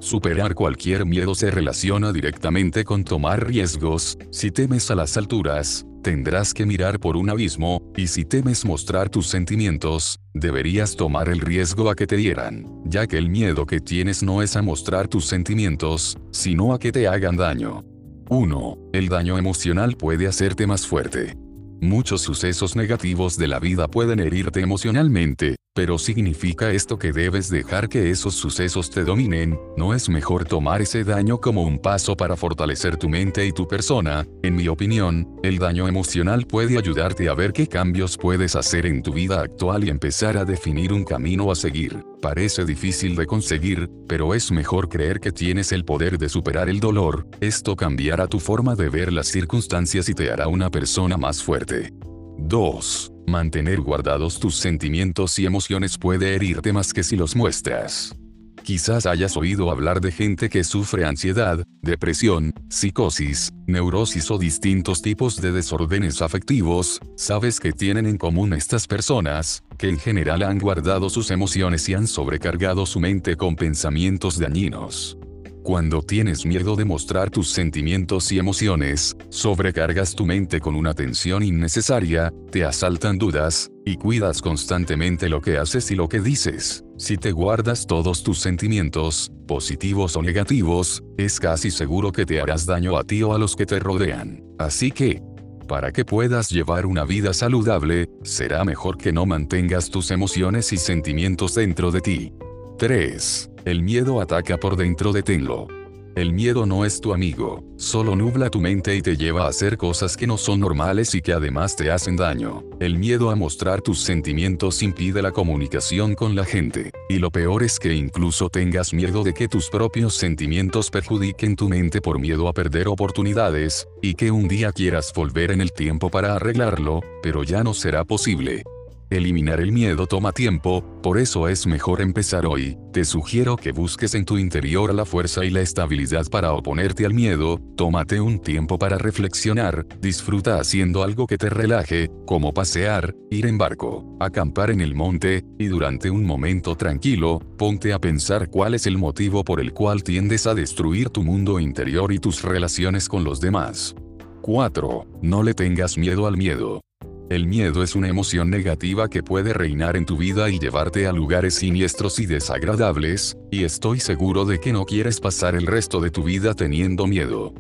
[0.02, 6.54] Superar cualquier miedo se relaciona directamente con tomar riesgos, si temes a las alturas, tendrás
[6.54, 11.90] que mirar por un abismo, y si temes mostrar tus sentimientos, deberías tomar el riesgo
[11.90, 15.26] a que te dieran, ya que el miedo que tienes no es a mostrar tus
[15.28, 17.82] sentimientos, sino a que te hagan daño.
[18.28, 18.90] 1.
[18.92, 21.38] El daño emocional puede hacerte más fuerte.
[21.80, 27.90] Muchos sucesos negativos de la vida pueden herirte emocionalmente, pero ¿significa esto que debes dejar
[27.90, 29.60] que esos sucesos te dominen?
[29.76, 33.68] ¿No es mejor tomar ese daño como un paso para fortalecer tu mente y tu
[33.68, 34.26] persona?
[34.44, 39.02] En mi opinión, el daño emocional puede ayudarte a ver qué cambios puedes hacer en
[39.02, 42.04] tu vida actual y empezar a definir un camino a seguir.
[42.22, 46.80] Parece difícil de conseguir, pero es mejor creer que tienes el poder de superar el
[46.80, 51.42] dolor, esto cambiará tu forma de ver las circunstancias y te hará una persona más
[51.42, 51.92] fuerte.
[52.38, 53.13] 2.
[53.28, 58.16] Mantener guardados tus sentimientos y emociones puede herirte más que si los muestras.
[58.64, 65.42] Quizás hayas oído hablar de gente que sufre ansiedad, depresión, psicosis, neurosis o distintos tipos
[65.42, 69.64] de desórdenes afectivos, ¿sabes qué tienen en común estas personas?
[69.78, 75.18] Que en general han guardado sus emociones y han sobrecargado su mente con pensamientos dañinos.
[75.64, 81.42] Cuando tienes miedo de mostrar tus sentimientos y emociones, sobrecargas tu mente con una tensión
[81.42, 86.84] innecesaria, te asaltan dudas, y cuidas constantemente lo que haces y lo que dices.
[86.98, 92.66] Si te guardas todos tus sentimientos, positivos o negativos, es casi seguro que te harás
[92.66, 94.44] daño a ti o a los que te rodean.
[94.60, 95.22] Así que,
[95.70, 100.78] para que puedas llevar una vida saludable, será mejor que no mantengas tus emociones y
[100.78, 102.34] sentimientos dentro de ti.
[102.80, 103.53] 3.
[103.66, 105.68] El miedo ataca por dentro de Tenlo.
[106.16, 109.78] El miedo no es tu amigo, solo nubla tu mente y te lleva a hacer
[109.78, 112.66] cosas que no son normales y que además te hacen daño.
[112.82, 117.64] El miedo a mostrar tus sentimientos impide la comunicación con la gente, y lo peor
[117.64, 122.50] es que incluso tengas miedo de que tus propios sentimientos perjudiquen tu mente por miedo
[122.50, 127.44] a perder oportunidades, y que un día quieras volver en el tiempo para arreglarlo, pero
[127.44, 128.64] ya no será posible.
[129.10, 132.78] Eliminar el miedo toma tiempo, por eso es mejor empezar hoy.
[132.92, 137.14] Te sugiero que busques en tu interior la fuerza y la estabilidad para oponerte al
[137.14, 143.46] miedo, tómate un tiempo para reflexionar, disfruta haciendo algo que te relaje, como pasear, ir
[143.46, 148.74] en barco, acampar en el monte, y durante un momento tranquilo, ponte a pensar cuál
[148.74, 153.08] es el motivo por el cual tiendes a destruir tu mundo interior y tus relaciones
[153.08, 153.96] con los demás.
[154.42, 155.06] 4.
[155.22, 156.82] No le tengas miedo al miedo.
[157.30, 161.14] El miedo es una emoción negativa que puede reinar en tu vida y llevarte a
[161.14, 166.12] lugares siniestros y desagradables, y estoy seguro de que no quieres pasar el resto de
[166.12, 167.54] tu vida teniendo miedo.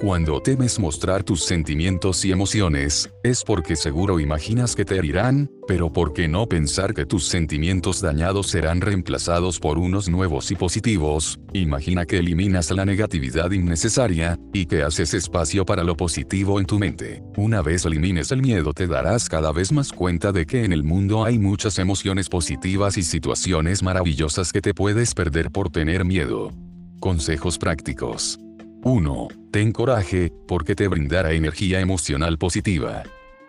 [0.00, 5.92] Cuando temes mostrar tus sentimientos y emociones, es porque seguro imaginas que te herirán, pero
[5.92, 11.38] ¿por qué no pensar que tus sentimientos dañados serán reemplazados por unos nuevos y positivos?
[11.52, 16.78] Imagina que eliminas la negatividad innecesaria, y que haces espacio para lo positivo en tu
[16.78, 17.22] mente.
[17.36, 20.82] Una vez elimines el miedo te darás cada vez más cuenta de que en el
[20.82, 26.52] mundo hay muchas emociones positivas y situaciones maravillosas que te puedes perder por tener miedo.
[27.00, 28.40] Consejos prácticos.
[28.82, 29.28] 1.
[29.50, 33.02] Ten coraje, porque te brindará energía emocional positiva.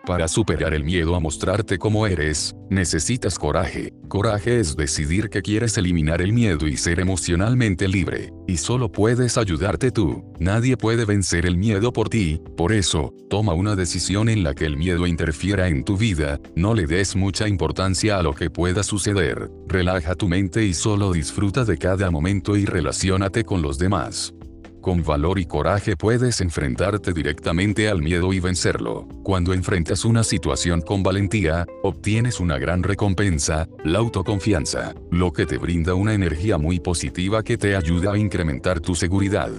[0.04, 3.92] Para superar el miedo a mostrarte como eres, necesitas coraje.
[4.08, 8.32] Coraje es decidir que quieres eliminar el miedo y ser emocionalmente libre.
[8.48, 10.24] Y solo puedes ayudarte tú.
[10.40, 12.42] Nadie puede vencer el miedo por ti.
[12.56, 16.40] Por eso, toma una decisión en la que el miedo interfiera en tu vida.
[16.56, 19.50] No le des mucha importancia a lo que pueda suceder.
[19.68, 24.34] Relaja tu mente y solo disfruta de cada momento y relaciónate con los demás.
[24.82, 29.06] Con valor y coraje puedes enfrentarte directamente al miedo y vencerlo.
[29.22, 35.56] Cuando enfrentas una situación con valentía, obtienes una gran recompensa, la autoconfianza, lo que te
[35.56, 39.52] brinda una energía muy positiva que te ayuda a incrementar tu seguridad.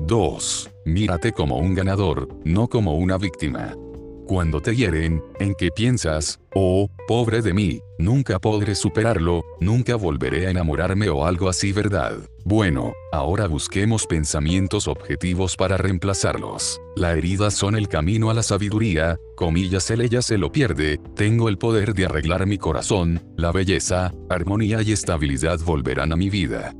[0.00, 0.70] 2.
[0.84, 3.72] Mírate como un ganador, no como una víctima.
[4.26, 6.40] Cuando te hieren, ¿en qué piensas?
[6.52, 12.18] Oh, pobre de mí, nunca podré superarlo, nunca volveré a enamorarme o algo así, ¿verdad?
[12.44, 16.80] Bueno, ahora busquemos pensamientos objetivos para reemplazarlos.
[16.96, 21.48] La herida son el camino a la sabiduría, comillas el ella se lo pierde, tengo
[21.48, 26.74] el poder de arreglar mi corazón, la belleza, armonía y estabilidad volverán a mi vida.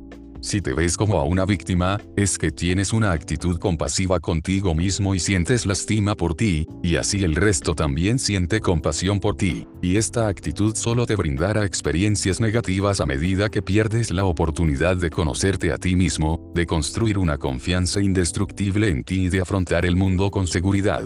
[0.47, 5.13] Si te ves como a una víctima, es que tienes una actitud compasiva contigo mismo
[5.13, 9.97] y sientes lástima por ti, y así el resto también siente compasión por ti, y
[9.97, 15.73] esta actitud solo te brindará experiencias negativas a medida que pierdes la oportunidad de conocerte
[15.73, 20.31] a ti mismo, de construir una confianza indestructible en ti y de afrontar el mundo
[20.31, 21.03] con seguridad.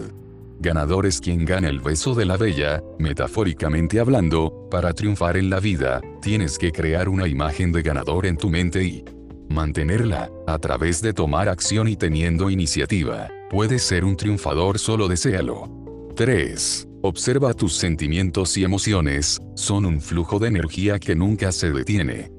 [0.60, 5.58] Ganador es quien gana el beso de la bella, metafóricamente hablando, para triunfar en la
[5.58, 9.04] vida, tienes que crear una imagen de ganador en tu mente y
[9.52, 13.28] mantenerla, a través de tomar acción y teniendo iniciativa.
[13.50, 15.70] Puedes ser un triunfador solo deséalo.
[16.16, 16.88] 3.
[17.02, 22.30] Observa tus sentimientos y emociones, son un flujo de energía que nunca se detiene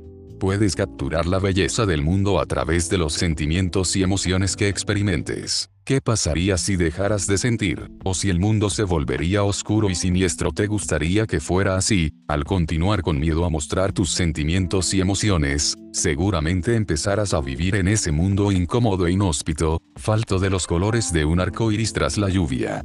[0.44, 5.70] puedes capturar la belleza del mundo a través de los sentimientos y emociones que experimentes.
[5.86, 7.92] ¿Qué pasaría si dejaras de sentir?
[8.06, 10.54] ¿O si el mundo se volvería oscuro y siniestro?
[10.54, 12.14] ¿Te gustaría que fuera así?
[12.30, 17.90] Al continuar con miedo a mostrar tus sentimientos y emociones, seguramente empezarás a vivir en
[17.90, 22.30] ese mundo incómodo e inhóspito, falto de los colores de un arco iris tras la
[22.30, 22.82] lluvia.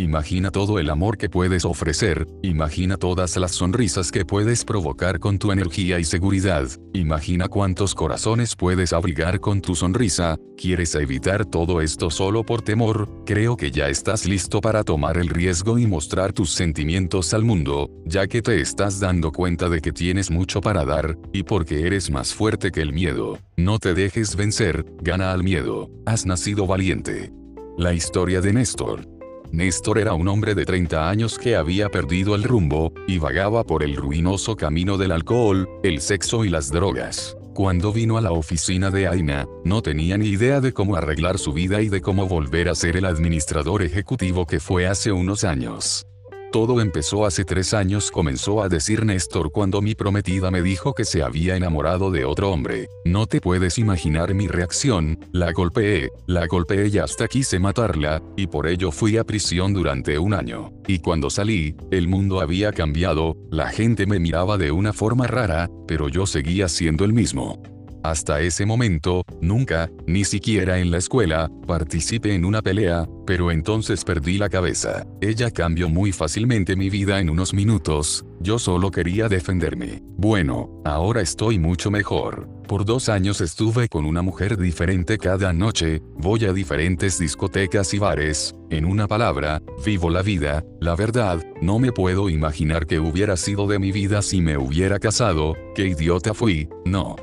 [0.00, 5.38] Imagina todo el amor que puedes ofrecer, imagina todas las sonrisas que puedes provocar con
[5.38, 11.82] tu energía y seguridad, imagina cuántos corazones puedes abrigar con tu sonrisa, ¿quieres evitar todo
[11.82, 13.10] esto solo por temor?
[13.26, 17.90] Creo que ya estás listo para tomar el riesgo y mostrar tus sentimientos al mundo,
[18.06, 22.10] ya que te estás dando cuenta de que tienes mucho para dar, y porque eres
[22.10, 23.38] más fuerte que el miedo.
[23.58, 27.30] No te dejes vencer, gana al miedo, has nacido valiente.
[27.76, 29.19] La historia de Néstor.
[29.52, 33.82] Néstor era un hombre de 30 años que había perdido el rumbo, y vagaba por
[33.82, 37.36] el ruinoso camino del alcohol, el sexo y las drogas.
[37.54, 41.52] Cuando vino a la oficina de Aina, no tenía ni idea de cómo arreglar su
[41.52, 46.06] vida y de cómo volver a ser el administrador ejecutivo que fue hace unos años.
[46.52, 51.04] Todo empezó hace tres años, comenzó a decir Néstor cuando mi prometida me dijo que
[51.04, 52.88] se había enamorado de otro hombre.
[53.04, 58.48] No te puedes imaginar mi reacción, la golpeé, la golpeé y hasta quise matarla, y
[58.48, 60.72] por ello fui a prisión durante un año.
[60.88, 65.70] Y cuando salí, el mundo había cambiado, la gente me miraba de una forma rara,
[65.86, 67.62] pero yo seguía siendo el mismo.
[68.02, 74.04] Hasta ese momento, nunca, ni siquiera en la escuela, participé en una pelea, pero entonces
[74.04, 75.06] perdí la cabeza.
[75.20, 80.02] Ella cambió muy fácilmente mi vida en unos minutos, yo solo quería defenderme.
[80.16, 82.48] Bueno, ahora estoy mucho mejor.
[82.66, 87.98] Por dos años estuve con una mujer diferente cada noche, voy a diferentes discotecas y
[87.98, 93.36] bares, en una palabra, vivo la vida, la verdad, no me puedo imaginar que hubiera
[93.36, 97.16] sido de mi vida si me hubiera casado, qué idiota fui, no.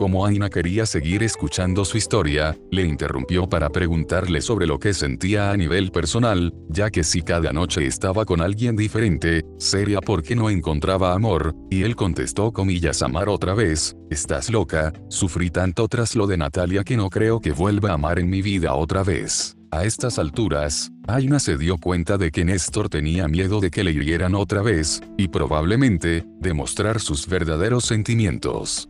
[0.00, 5.50] Como Aina quería seguir escuchando su historia, le interrumpió para preguntarle sobre lo que sentía
[5.50, 10.48] a nivel personal, ya que si cada noche estaba con alguien diferente, sería porque no
[10.48, 16.26] encontraba amor, y él contestó comillas amar otra vez, estás loca, sufrí tanto tras lo
[16.26, 19.54] de Natalia que no creo que vuelva a amar en mi vida otra vez.
[19.70, 23.92] A estas alturas, Aina se dio cuenta de que Néstor tenía miedo de que le
[23.92, 28.89] hirieran otra vez, y probablemente, demostrar sus verdaderos sentimientos.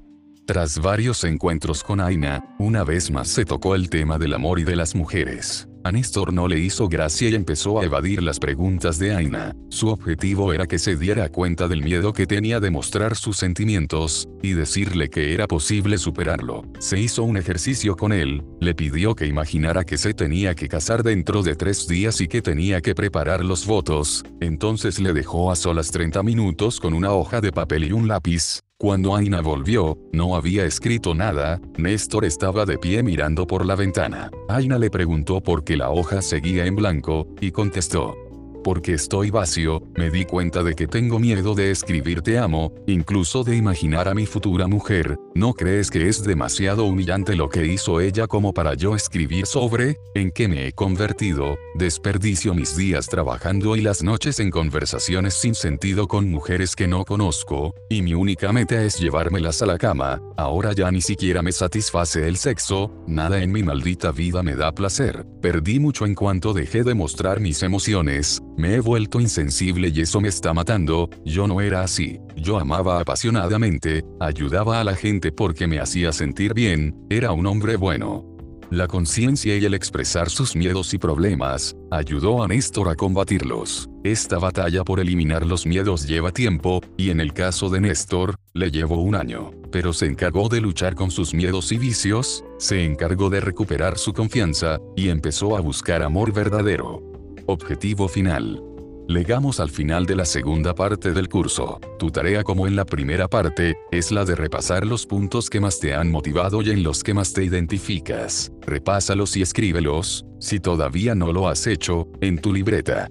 [0.50, 4.64] Tras varios encuentros con Aina, una vez más se tocó el tema del amor y
[4.64, 5.68] de las mujeres.
[5.84, 5.92] A
[6.32, 9.54] no le hizo gracia y empezó a evadir las preguntas de Aina.
[9.68, 14.28] Su objetivo era que se diera cuenta del miedo que tenía de mostrar sus sentimientos,
[14.42, 16.64] y decirle que era posible superarlo.
[16.80, 21.04] Se hizo un ejercicio con él, le pidió que imaginara que se tenía que casar
[21.04, 25.54] dentro de tres días y que tenía que preparar los votos, entonces le dejó a
[25.54, 30.34] solas 30 minutos con una hoja de papel y un lápiz, cuando Aina volvió, no
[30.34, 34.30] había escrito nada, Néstor estaba de pie mirando por la ventana.
[34.48, 38.16] Aina le preguntó por qué la hoja seguía en blanco, y contestó,
[38.62, 43.44] porque estoy vacío, me di cuenta de que tengo miedo de escribir te amo, incluso
[43.44, 48.00] de imaginar a mi futura mujer, ¿no crees que es demasiado humillante lo que hizo
[48.00, 53.76] ella como para yo escribir sobre, en qué me he convertido, desperdicio mis días trabajando
[53.76, 58.52] y las noches en conversaciones sin sentido con mujeres que no conozco, y mi única
[58.52, 63.42] meta es llevármelas a la cama, ahora ya ni siquiera me satisface el sexo, nada
[63.42, 67.62] en mi maldita vida me da placer, perdí mucho en cuanto dejé de mostrar mis
[67.62, 72.58] emociones, me he vuelto insensible y eso me está matando, yo no era así, yo
[72.58, 78.30] amaba apasionadamente, ayudaba a la gente porque me hacía sentir bien, era un hombre bueno.
[78.70, 83.90] La conciencia y el expresar sus miedos y problemas, ayudó a Néstor a combatirlos.
[84.04, 88.70] Esta batalla por eliminar los miedos lleva tiempo, y en el caso de Néstor, le
[88.70, 89.50] llevó un año.
[89.72, 94.12] Pero se encargó de luchar con sus miedos y vicios, se encargó de recuperar su
[94.12, 97.09] confianza, y empezó a buscar amor verdadero.
[97.50, 98.62] Objetivo final.
[99.08, 101.80] Llegamos al final de la segunda parte del curso.
[101.98, 105.80] Tu tarea como en la primera parte, es la de repasar los puntos que más
[105.80, 108.52] te han motivado y en los que más te identificas.
[108.60, 113.08] Repásalos y escríbelos, si todavía no lo has hecho, en tu libreta.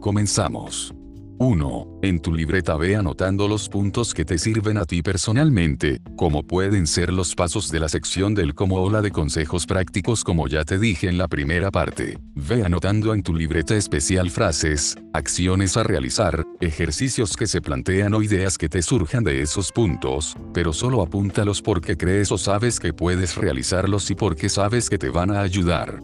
[0.00, 0.94] Comenzamos.
[1.42, 1.98] 1.
[2.02, 6.86] En tu libreta ve anotando los puntos que te sirven a ti personalmente, como pueden
[6.86, 10.64] ser los pasos de la sección del cómo o la de consejos prácticos como ya
[10.64, 12.16] te dije en la primera parte.
[12.36, 18.22] Ve anotando en tu libreta especial frases, acciones a realizar, ejercicios que se plantean o
[18.22, 22.92] ideas que te surjan de esos puntos, pero solo apúntalos porque crees o sabes que
[22.92, 25.98] puedes realizarlos y porque sabes que te van a ayudar.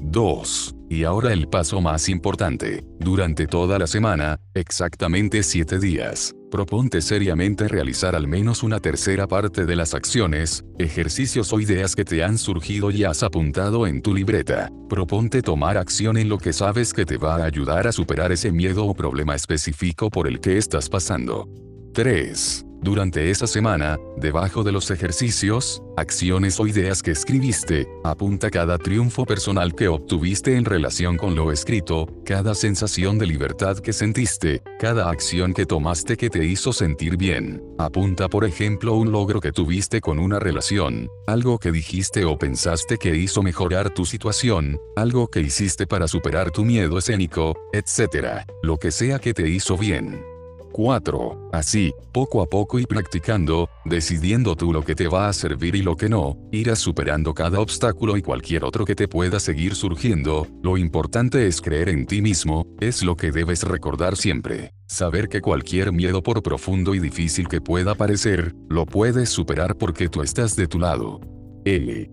[0.00, 0.73] 2.
[0.88, 2.84] Y ahora el paso más importante.
[3.00, 9.66] Durante toda la semana, exactamente 7 días, proponte seriamente realizar al menos una tercera parte
[9.66, 14.14] de las acciones, ejercicios o ideas que te han surgido y has apuntado en tu
[14.14, 14.70] libreta.
[14.88, 18.52] Proponte tomar acción en lo que sabes que te va a ayudar a superar ese
[18.52, 21.48] miedo o problema específico por el que estás pasando.
[21.94, 22.66] 3.
[22.84, 29.24] Durante esa semana, debajo de los ejercicios, acciones o ideas que escribiste, apunta cada triunfo
[29.24, 35.08] personal que obtuviste en relación con lo escrito, cada sensación de libertad que sentiste, cada
[35.08, 37.62] acción que tomaste que te hizo sentir bien.
[37.78, 42.98] Apunta por ejemplo un logro que tuviste con una relación, algo que dijiste o pensaste
[42.98, 48.44] que hizo mejorar tu situación, algo que hiciste para superar tu miedo escénico, etc.
[48.62, 50.33] Lo que sea que te hizo bien.
[50.74, 51.50] 4.
[51.52, 55.82] Así, poco a poco y practicando, decidiendo tú lo que te va a servir y
[55.82, 60.48] lo que no, irás superando cada obstáculo y cualquier otro que te pueda seguir surgiendo,
[60.64, 64.72] lo importante es creer en ti mismo, es lo que debes recordar siempre.
[64.86, 70.08] Saber que cualquier miedo por profundo y difícil que pueda parecer, lo puedes superar porque
[70.08, 71.20] tú estás de tu lado.
[71.64, 72.10] L.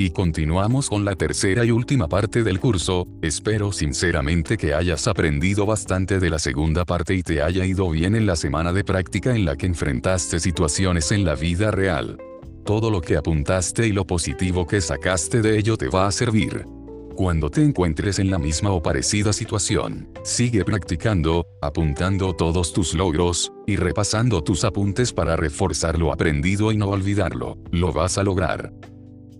[0.00, 5.66] Y continuamos con la tercera y última parte del curso, espero sinceramente que hayas aprendido
[5.66, 9.34] bastante de la segunda parte y te haya ido bien en la semana de práctica
[9.34, 12.16] en la que enfrentaste situaciones en la vida real.
[12.64, 16.64] Todo lo que apuntaste y lo positivo que sacaste de ello te va a servir.
[17.16, 23.50] Cuando te encuentres en la misma o parecida situación, sigue practicando, apuntando todos tus logros,
[23.66, 27.58] y repasando tus apuntes para reforzar lo aprendido y no olvidarlo.
[27.72, 28.70] Lo vas a lograr.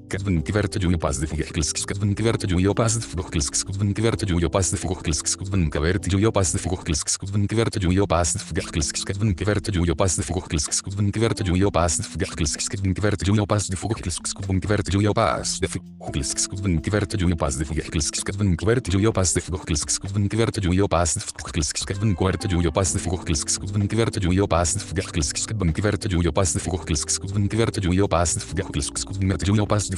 [0.09, 6.64] Kadventi vertadjuju pasdif gehkilskis kadventi vertadjuju pasdif gehkilskis kadventi vertadjuju pasdif gehkilskis kadventi vertadjuju pasdif
[6.64, 13.44] gehkilskis kadventi vertadjuju pasdif gehkilskis kadventi vertadjuju pasdif gehkilskis kadventi vertadjuju pasdif gehkilskis kadventi vertadjuju
[13.52, 15.44] pasdif gehkilskis kadventi vertadjuju pasdif
[15.76, 22.80] gehkilskis kadventi vertadjuju pasdif gehkilskis kadventi vertadjuju pasdif gehkilskis kadventi vertadjuju pasdif gehkilskis kadventi vertadjuju
[22.80, 29.34] pasdif gehkilskis kadventi vertadjuju pasdif gehkilskis kadventi vertadjuju pasdif gehkilskis kadventi vertadjuju pasdif gehkilskis kadventi
[29.34, 29.97] vertadjuju pasdif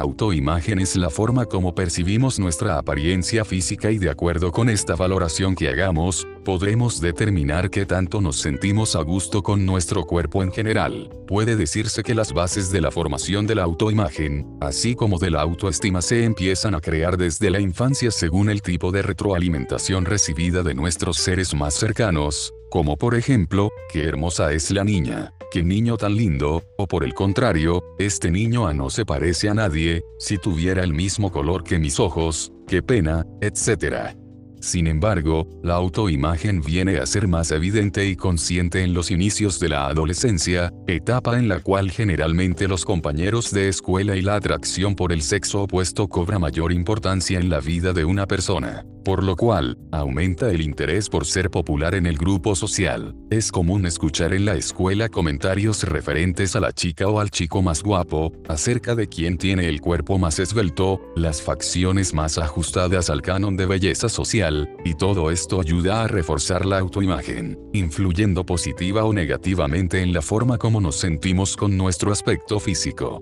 [0.00, 5.54] Autoimagen es la forma como percibimos nuestra apariencia física y de acuerdo con esta valoración
[5.54, 11.10] que hagamos, podremos determinar qué tanto nos sentimos a gusto con nuestro cuerpo en general.
[11.26, 15.42] Puede decirse que las bases de la formación de la autoimagen, así como de la
[15.42, 20.74] autoestima se empiezan a crear desde la infancia según el tipo de retroalimentación recibida de
[20.74, 26.14] nuestros seres más cercanos, como por ejemplo, qué hermosa es la niña, qué niño tan
[26.14, 30.82] lindo, o por el contrario, este niño a no se parece a nadie, si tuviera
[30.82, 34.16] el mismo color que mis ojos, qué pena, etc.
[34.60, 39.68] Sin embargo, la autoimagen viene a ser más evidente y consciente en los inicios de
[39.68, 45.12] la adolescencia, etapa en la cual generalmente los compañeros de escuela y la atracción por
[45.12, 49.78] el sexo opuesto cobra mayor importancia en la vida de una persona, por lo cual,
[49.90, 53.16] aumenta el interés por ser popular en el grupo social.
[53.30, 57.82] Es común escuchar en la escuela comentarios referentes a la chica o al chico más
[57.82, 63.56] guapo, acerca de quién tiene el cuerpo más esbelto, las facciones más ajustadas al canon
[63.56, 70.02] de belleza social, y todo esto ayuda a reforzar la autoimagen, influyendo positiva o negativamente
[70.02, 73.20] en la forma como nos sentimos con nuestro aspecto físico.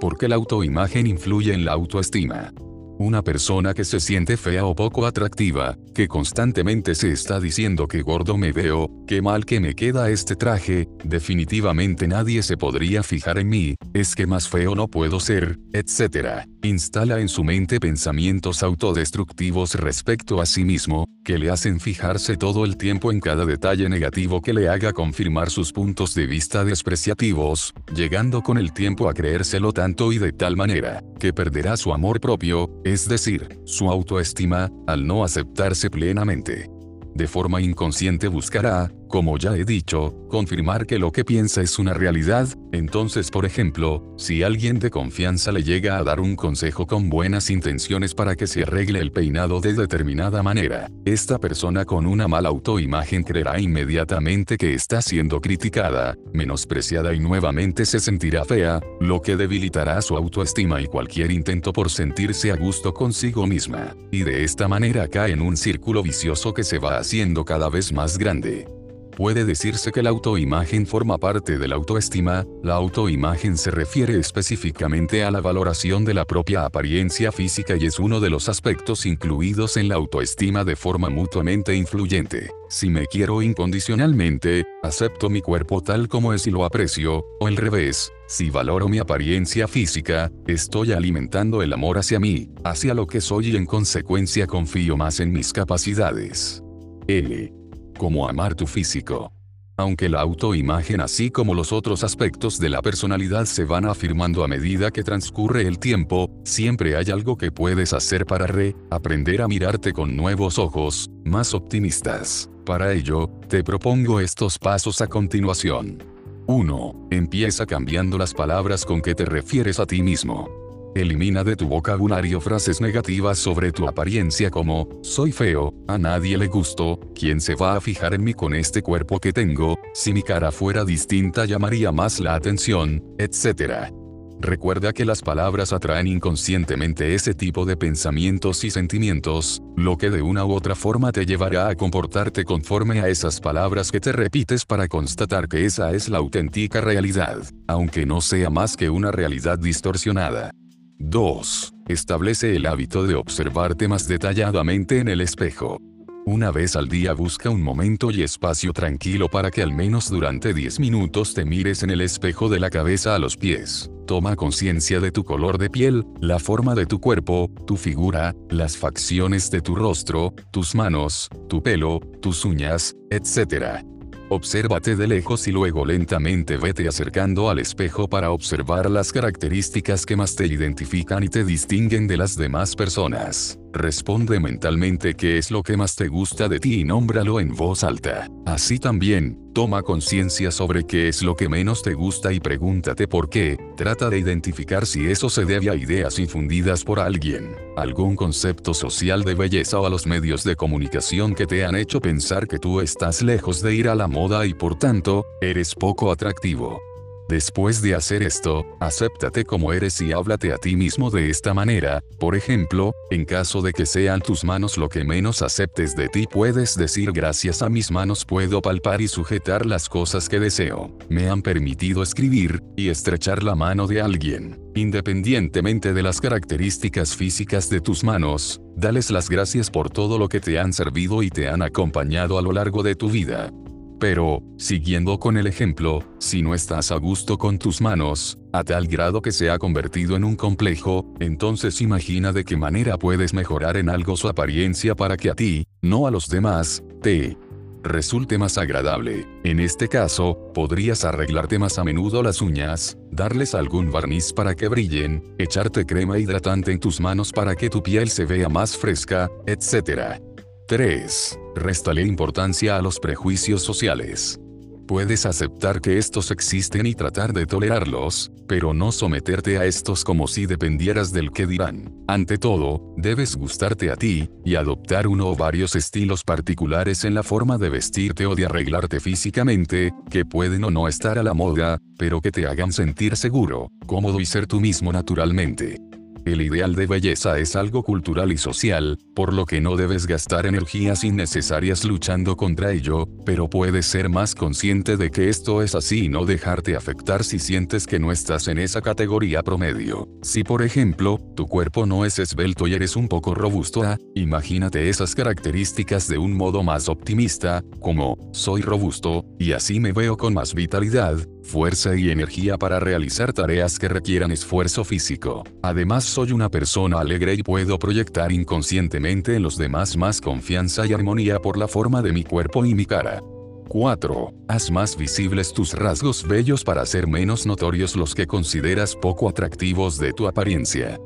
[0.00, 2.52] ¿Por qué la autoimagen influye en la autoestima?
[3.00, 8.02] Una persona que se siente fea o poco atractiva, que constantemente se está diciendo que
[8.02, 13.38] gordo me veo, que mal que me queda este traje, definitivamente nadie se podría fijar
[13.38, 16.44] en mí, es que más feo no puedo ser, etc.
[16.62, 22.64] Instala en su mente pensamientos autodestructivos respecto a sí mismo, que le hacen fijarse todo
[22.64, 27.72] el tiempo en cada detalle negativo que le haga confirmar sus puntos de vista despreciativos,
[27.94, 32.20] llegando con el tiempo a creérselo tanto y de tal manera, que perderá su amor
[32.20, 36.68] propio, es decir, su autoestima, al no aceptarse plenamente.
[37.14, 41.94] De forma inconsciente buscará, como ya he dicho, confirmar que lo que piensa es una
[41.94, 47.08] realidad, entonces por ejemplo, si alguien de confianza le llega a dar un consejo con
[47.08, 52.28] buenas intenciones para que se arregle el peinado de determinada manera, esta persona con una
[52.28, 59.22] mala autoimagen creerá inmediatamente que está siendo criticada, menospreciada y nuevamente se sentirá fea, lo
[59.22, 64.44] que debilitará su autoestima y cualquier intento por sentirse a gusto consigo misma, y de
[64.44, 68.77] esta manera cae en un círculo vicioso que se va haciendo cada vez más grande.
[69.18, 75.24] Puede decirse que la autoimagen forma parte de la autoestima, la autoimagen se refiere específicamente
[75.24, 79.76] a la valoración de la propia apariencia física y es uno de los aspectos incluidos
[79.76, 82.50] en la autoestima de forma mutuamente influyente.
[82.68, 87.56] Si me quiero incondicionalmente, acepto mi cuerpo tal como es y lo aprecio, o al
[87.56, 93.20] revés, si valoro mi apariencia física, estoy alimentando el amor hacia mí, hacia lo que
[93.20, 96.62] soy y en consecuencia confío más en mis capacidades.
[97.08, 97.57] L
[97.98, 99.30] como amar tu físico.
[99.76, 104.48] Aunque la autoimagen así como los otros aspectos de la personalidad se van afirmando a
[104.48, 109.46] medida que transcurre el tiempo, siempre hay algo que puedes hacer para re, aprender a
[109.46, 112.50] mirarte con nuevos ojos, más optimistas.
[112.64, 116.02] Para ello, te propongo estos pasos a continuación.
[116.48, 117.08] 1.
[117.10, 120.57] Empieza cambiando las palabras con que te refieres a ti mismo.
[120.98, 126.48] Elimina de tu vocabulario frases negativas sobre tu apariencia como, soy feo, a nadie le
[126.48, 129.78] gusto, ¿quién se va a fijar en mí con este cuerpo que tengo?
[129.94, 133.92] Si mi cara fuera distinta llamaría más la atención, etc.
[134.40, 140.22] Recuerda que las palabras atraen inconscientemente ese tipo de pensamientos y sentimientos, lo que de
[140.22, 144.64] una u otra forma te llevará a comportarte conforme a esas palabras que te repites
[144.64, 147.38] para constatar que esa es la auténtica realidad,
[147.68, 150.50] aunque no sea más que una realidad distorsionada.
[150.98, 151.74] 2.
[151.88, 155.80] Establece el hábito de observarte más detalladamente en el espejo.
[156.26, 160.52] Una vez al día busca un momento y espacio tranquilo para que al menos durante
[160.52, 163.90] 10 minutos te mires en el espejo de la cabeza a los pies.
[164.06, 168.76] Toma conciencia de tu color de piel, la forma de tu cuerpo, tu figura, las
[168.76, 173.82] facciones de tu rostro, tus manos, tu pelo, tus uñas, etc.
[174.30, 180.16] Obsérvate de lejos y luego lentamente vete acercando al espejo para observar las características que
[180.16, 183.57] más te identifican y te distinguen de las demás personas.
[183.72, 187.84] Responde mentalmente qué es lo que más te gusta de ti y nómbralo en voz
[187.84, 188.26] alta.
[188.46, 193.28] Así también, toma conciencia sobre qué es lo que menos te gusta y pregúntate por
[193.28, 193.58] qué.
[193.76, 199.22] Trata de identificar si eso se debe a ideas infundidas por alguien, algún concepto social
[199.22, 202.80] de belleza o a los medios de comunicación que te han hecho pensar que tú
[202.80, 206.87] estás lejos de ir a la moda y por tanto, eres poco atractivo.
[207.28, 212.02] Después de hacer esto, acéptate como eres y háblate a ti mismo de esta manera,
[212.18, 216.26] por ejemplo, en caso de que sean tus manos lo que menos aceptes de ti
[216.26, 221.28] puedes decir gracias a mis manos puedo palpar y sujetar las cosas que deseo, me
[221.28, 224.58] han permitido escribir, y estrechar la mano de alguien.
[224.74, 230.40] Independientemente de las características físicas de tus manos, dales las gracias por todo lo que
[230.40, 233.50] te han servido y te han acompañado a lo largo de tu vida.
[233.98, 238.86] Pero, siguiendo con el ejemplo, si no estás a gusto con tus manos, a tal
[238.86, 243.76] grado que se ha convertido en un complejo, entonces imagina de qué manera puedes mejorar
[243.76, 247.36] en algo su apariencia para que a ti, no a los demás, te
[247.82, 249.26] resulte más agradable.
[249.42, 254.68] En este caso, podrías arreglarte más a menudo las uñas, darles algún barniz para que
[254.68, 259.28] brillen, echarte crema hidratante en tus manos para que tu piel se vea más fresca,
[259.46, 260.20] etc.
[260.68, 261.38] 3.
[261.58, 264.38] Réstale importancia a los prejuicios sociales.
[264.86, 270.28] Puedes aceptar que estos existen y tratar de tolerarlos, pero no someterte a estos como
[270.28, 271.92] si dependieras del que dirán.
[272.06, 277.22] Ante todo, debes gustarte a ti, y adoptar uno o varios estilos particulares en la
[277.22, 281.78] forma de vestirte o de arreglarte físicamente, que pueden o no estar a la moda,
[281.98, 285.87] pero que te hagan sentir seguro, cómodo y ser tú mismo naturalmente.
[286.24, 290.46] El ideal de belleza es algo cultural y social, por lo que no debes gastar
[290.46, 296.04] energías innecesarias luchando contra ello, pero puedes ser más consciente de que esto es así
[296.04, 300.08] y no dejarte afectar si sientes que no estás en esa categoría promedio.
[300.22, 304.88] Si por ejemplo, tu cuerpo no es esbelto y eres un poco robusto, ah, imagínate
[304.88, 310.34] esas características de un modo más optimista, como, soy robusto, y así me veo con
[310.34, 315.42] más vitalidad, fuerza y energía para realizar tareas que requieran esfuerzo físico.
[315.62, 320.92] Además soy una persona alegre y puedo proyectar inconscientemente en los demás más confianza y
[320.92, 323.20] armonía por la forma de mi cuerpo y mi cara.
[323.68, 324.32] 4.
[324.48, 329.98] Haz más visibles tus rasgos bellos para hacer menos notorios los que consideras poco atractivos
[329.98, 330.98] de tu apariencia.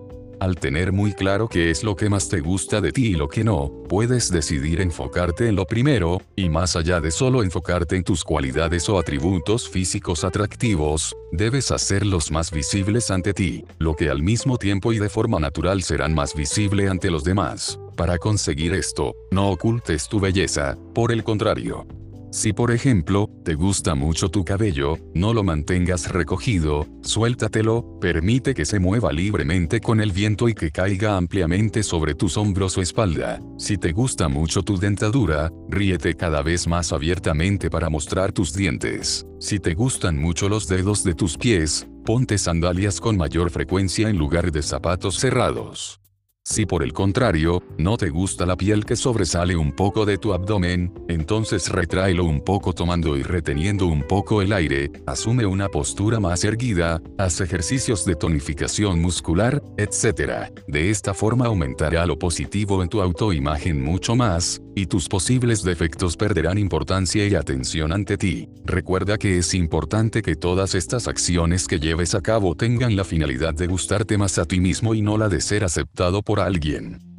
[0.43, 3.29] Al tener muy claro qué es lo que más te gusta de ti y lo
[3.29, 8.03] que no, puedes decidir enfocarte en lo primero, y más allá de solo enfocarte en
[8.03, 14.21] tus cualidades o atributos físicos atractivos, debes hacerlos más visibles ante ti, lo que al
[14.21, 17.79] mismo tiempo y de forma natural serán más visible ante los demás.
[17.97, 21.87] Para conseguir esto, no ocultes tu belleza, por el contrario,
[22.33, 28.65] si por ejemplo, te gusta mucho tu cabello, no lo mantengas recogido, suéltatelo, permite que
[28.65, 33.39] se mueva libremente con el viento y que caiga ampliamente sobre tus hombros o espalda.
[33.59, 39.27] Si te gusta mucho tu dentadura, ríete cada vez más abiertamente para mostrar tus dientes.
[39.39, 44.17] Si te gustan mucho los dedos de tus pies, ponte sandalias con mayor frecuencia en
[44.17, 46.02] lugar de zapatos cerrados.
[46.45, 50.35] Si por el contrario, no te gusta la piel que sobresale un poco de tu
[50.35, 56.19] abdomen, entonces retráelo un poco tomando y reteniendo un poco el aire, asume una postura
[56.19, 60.51] más erguida, haz ejercicios de tonificación muscular, etc.
[60.67, 66.17] De esta forma aumentará lo positivo en tu autoimagen mucho más, y tus posibles defectos
[66.17, 68.49] perderán importancia y atención ante ti.
[68.65, 73.55] Recuerda que es importante que todas estas acciones que lleves a cabo tengan la finalidad
[73.55, 77.12] de gustarte más a ti mismo y no la de ser aceptado por alguien.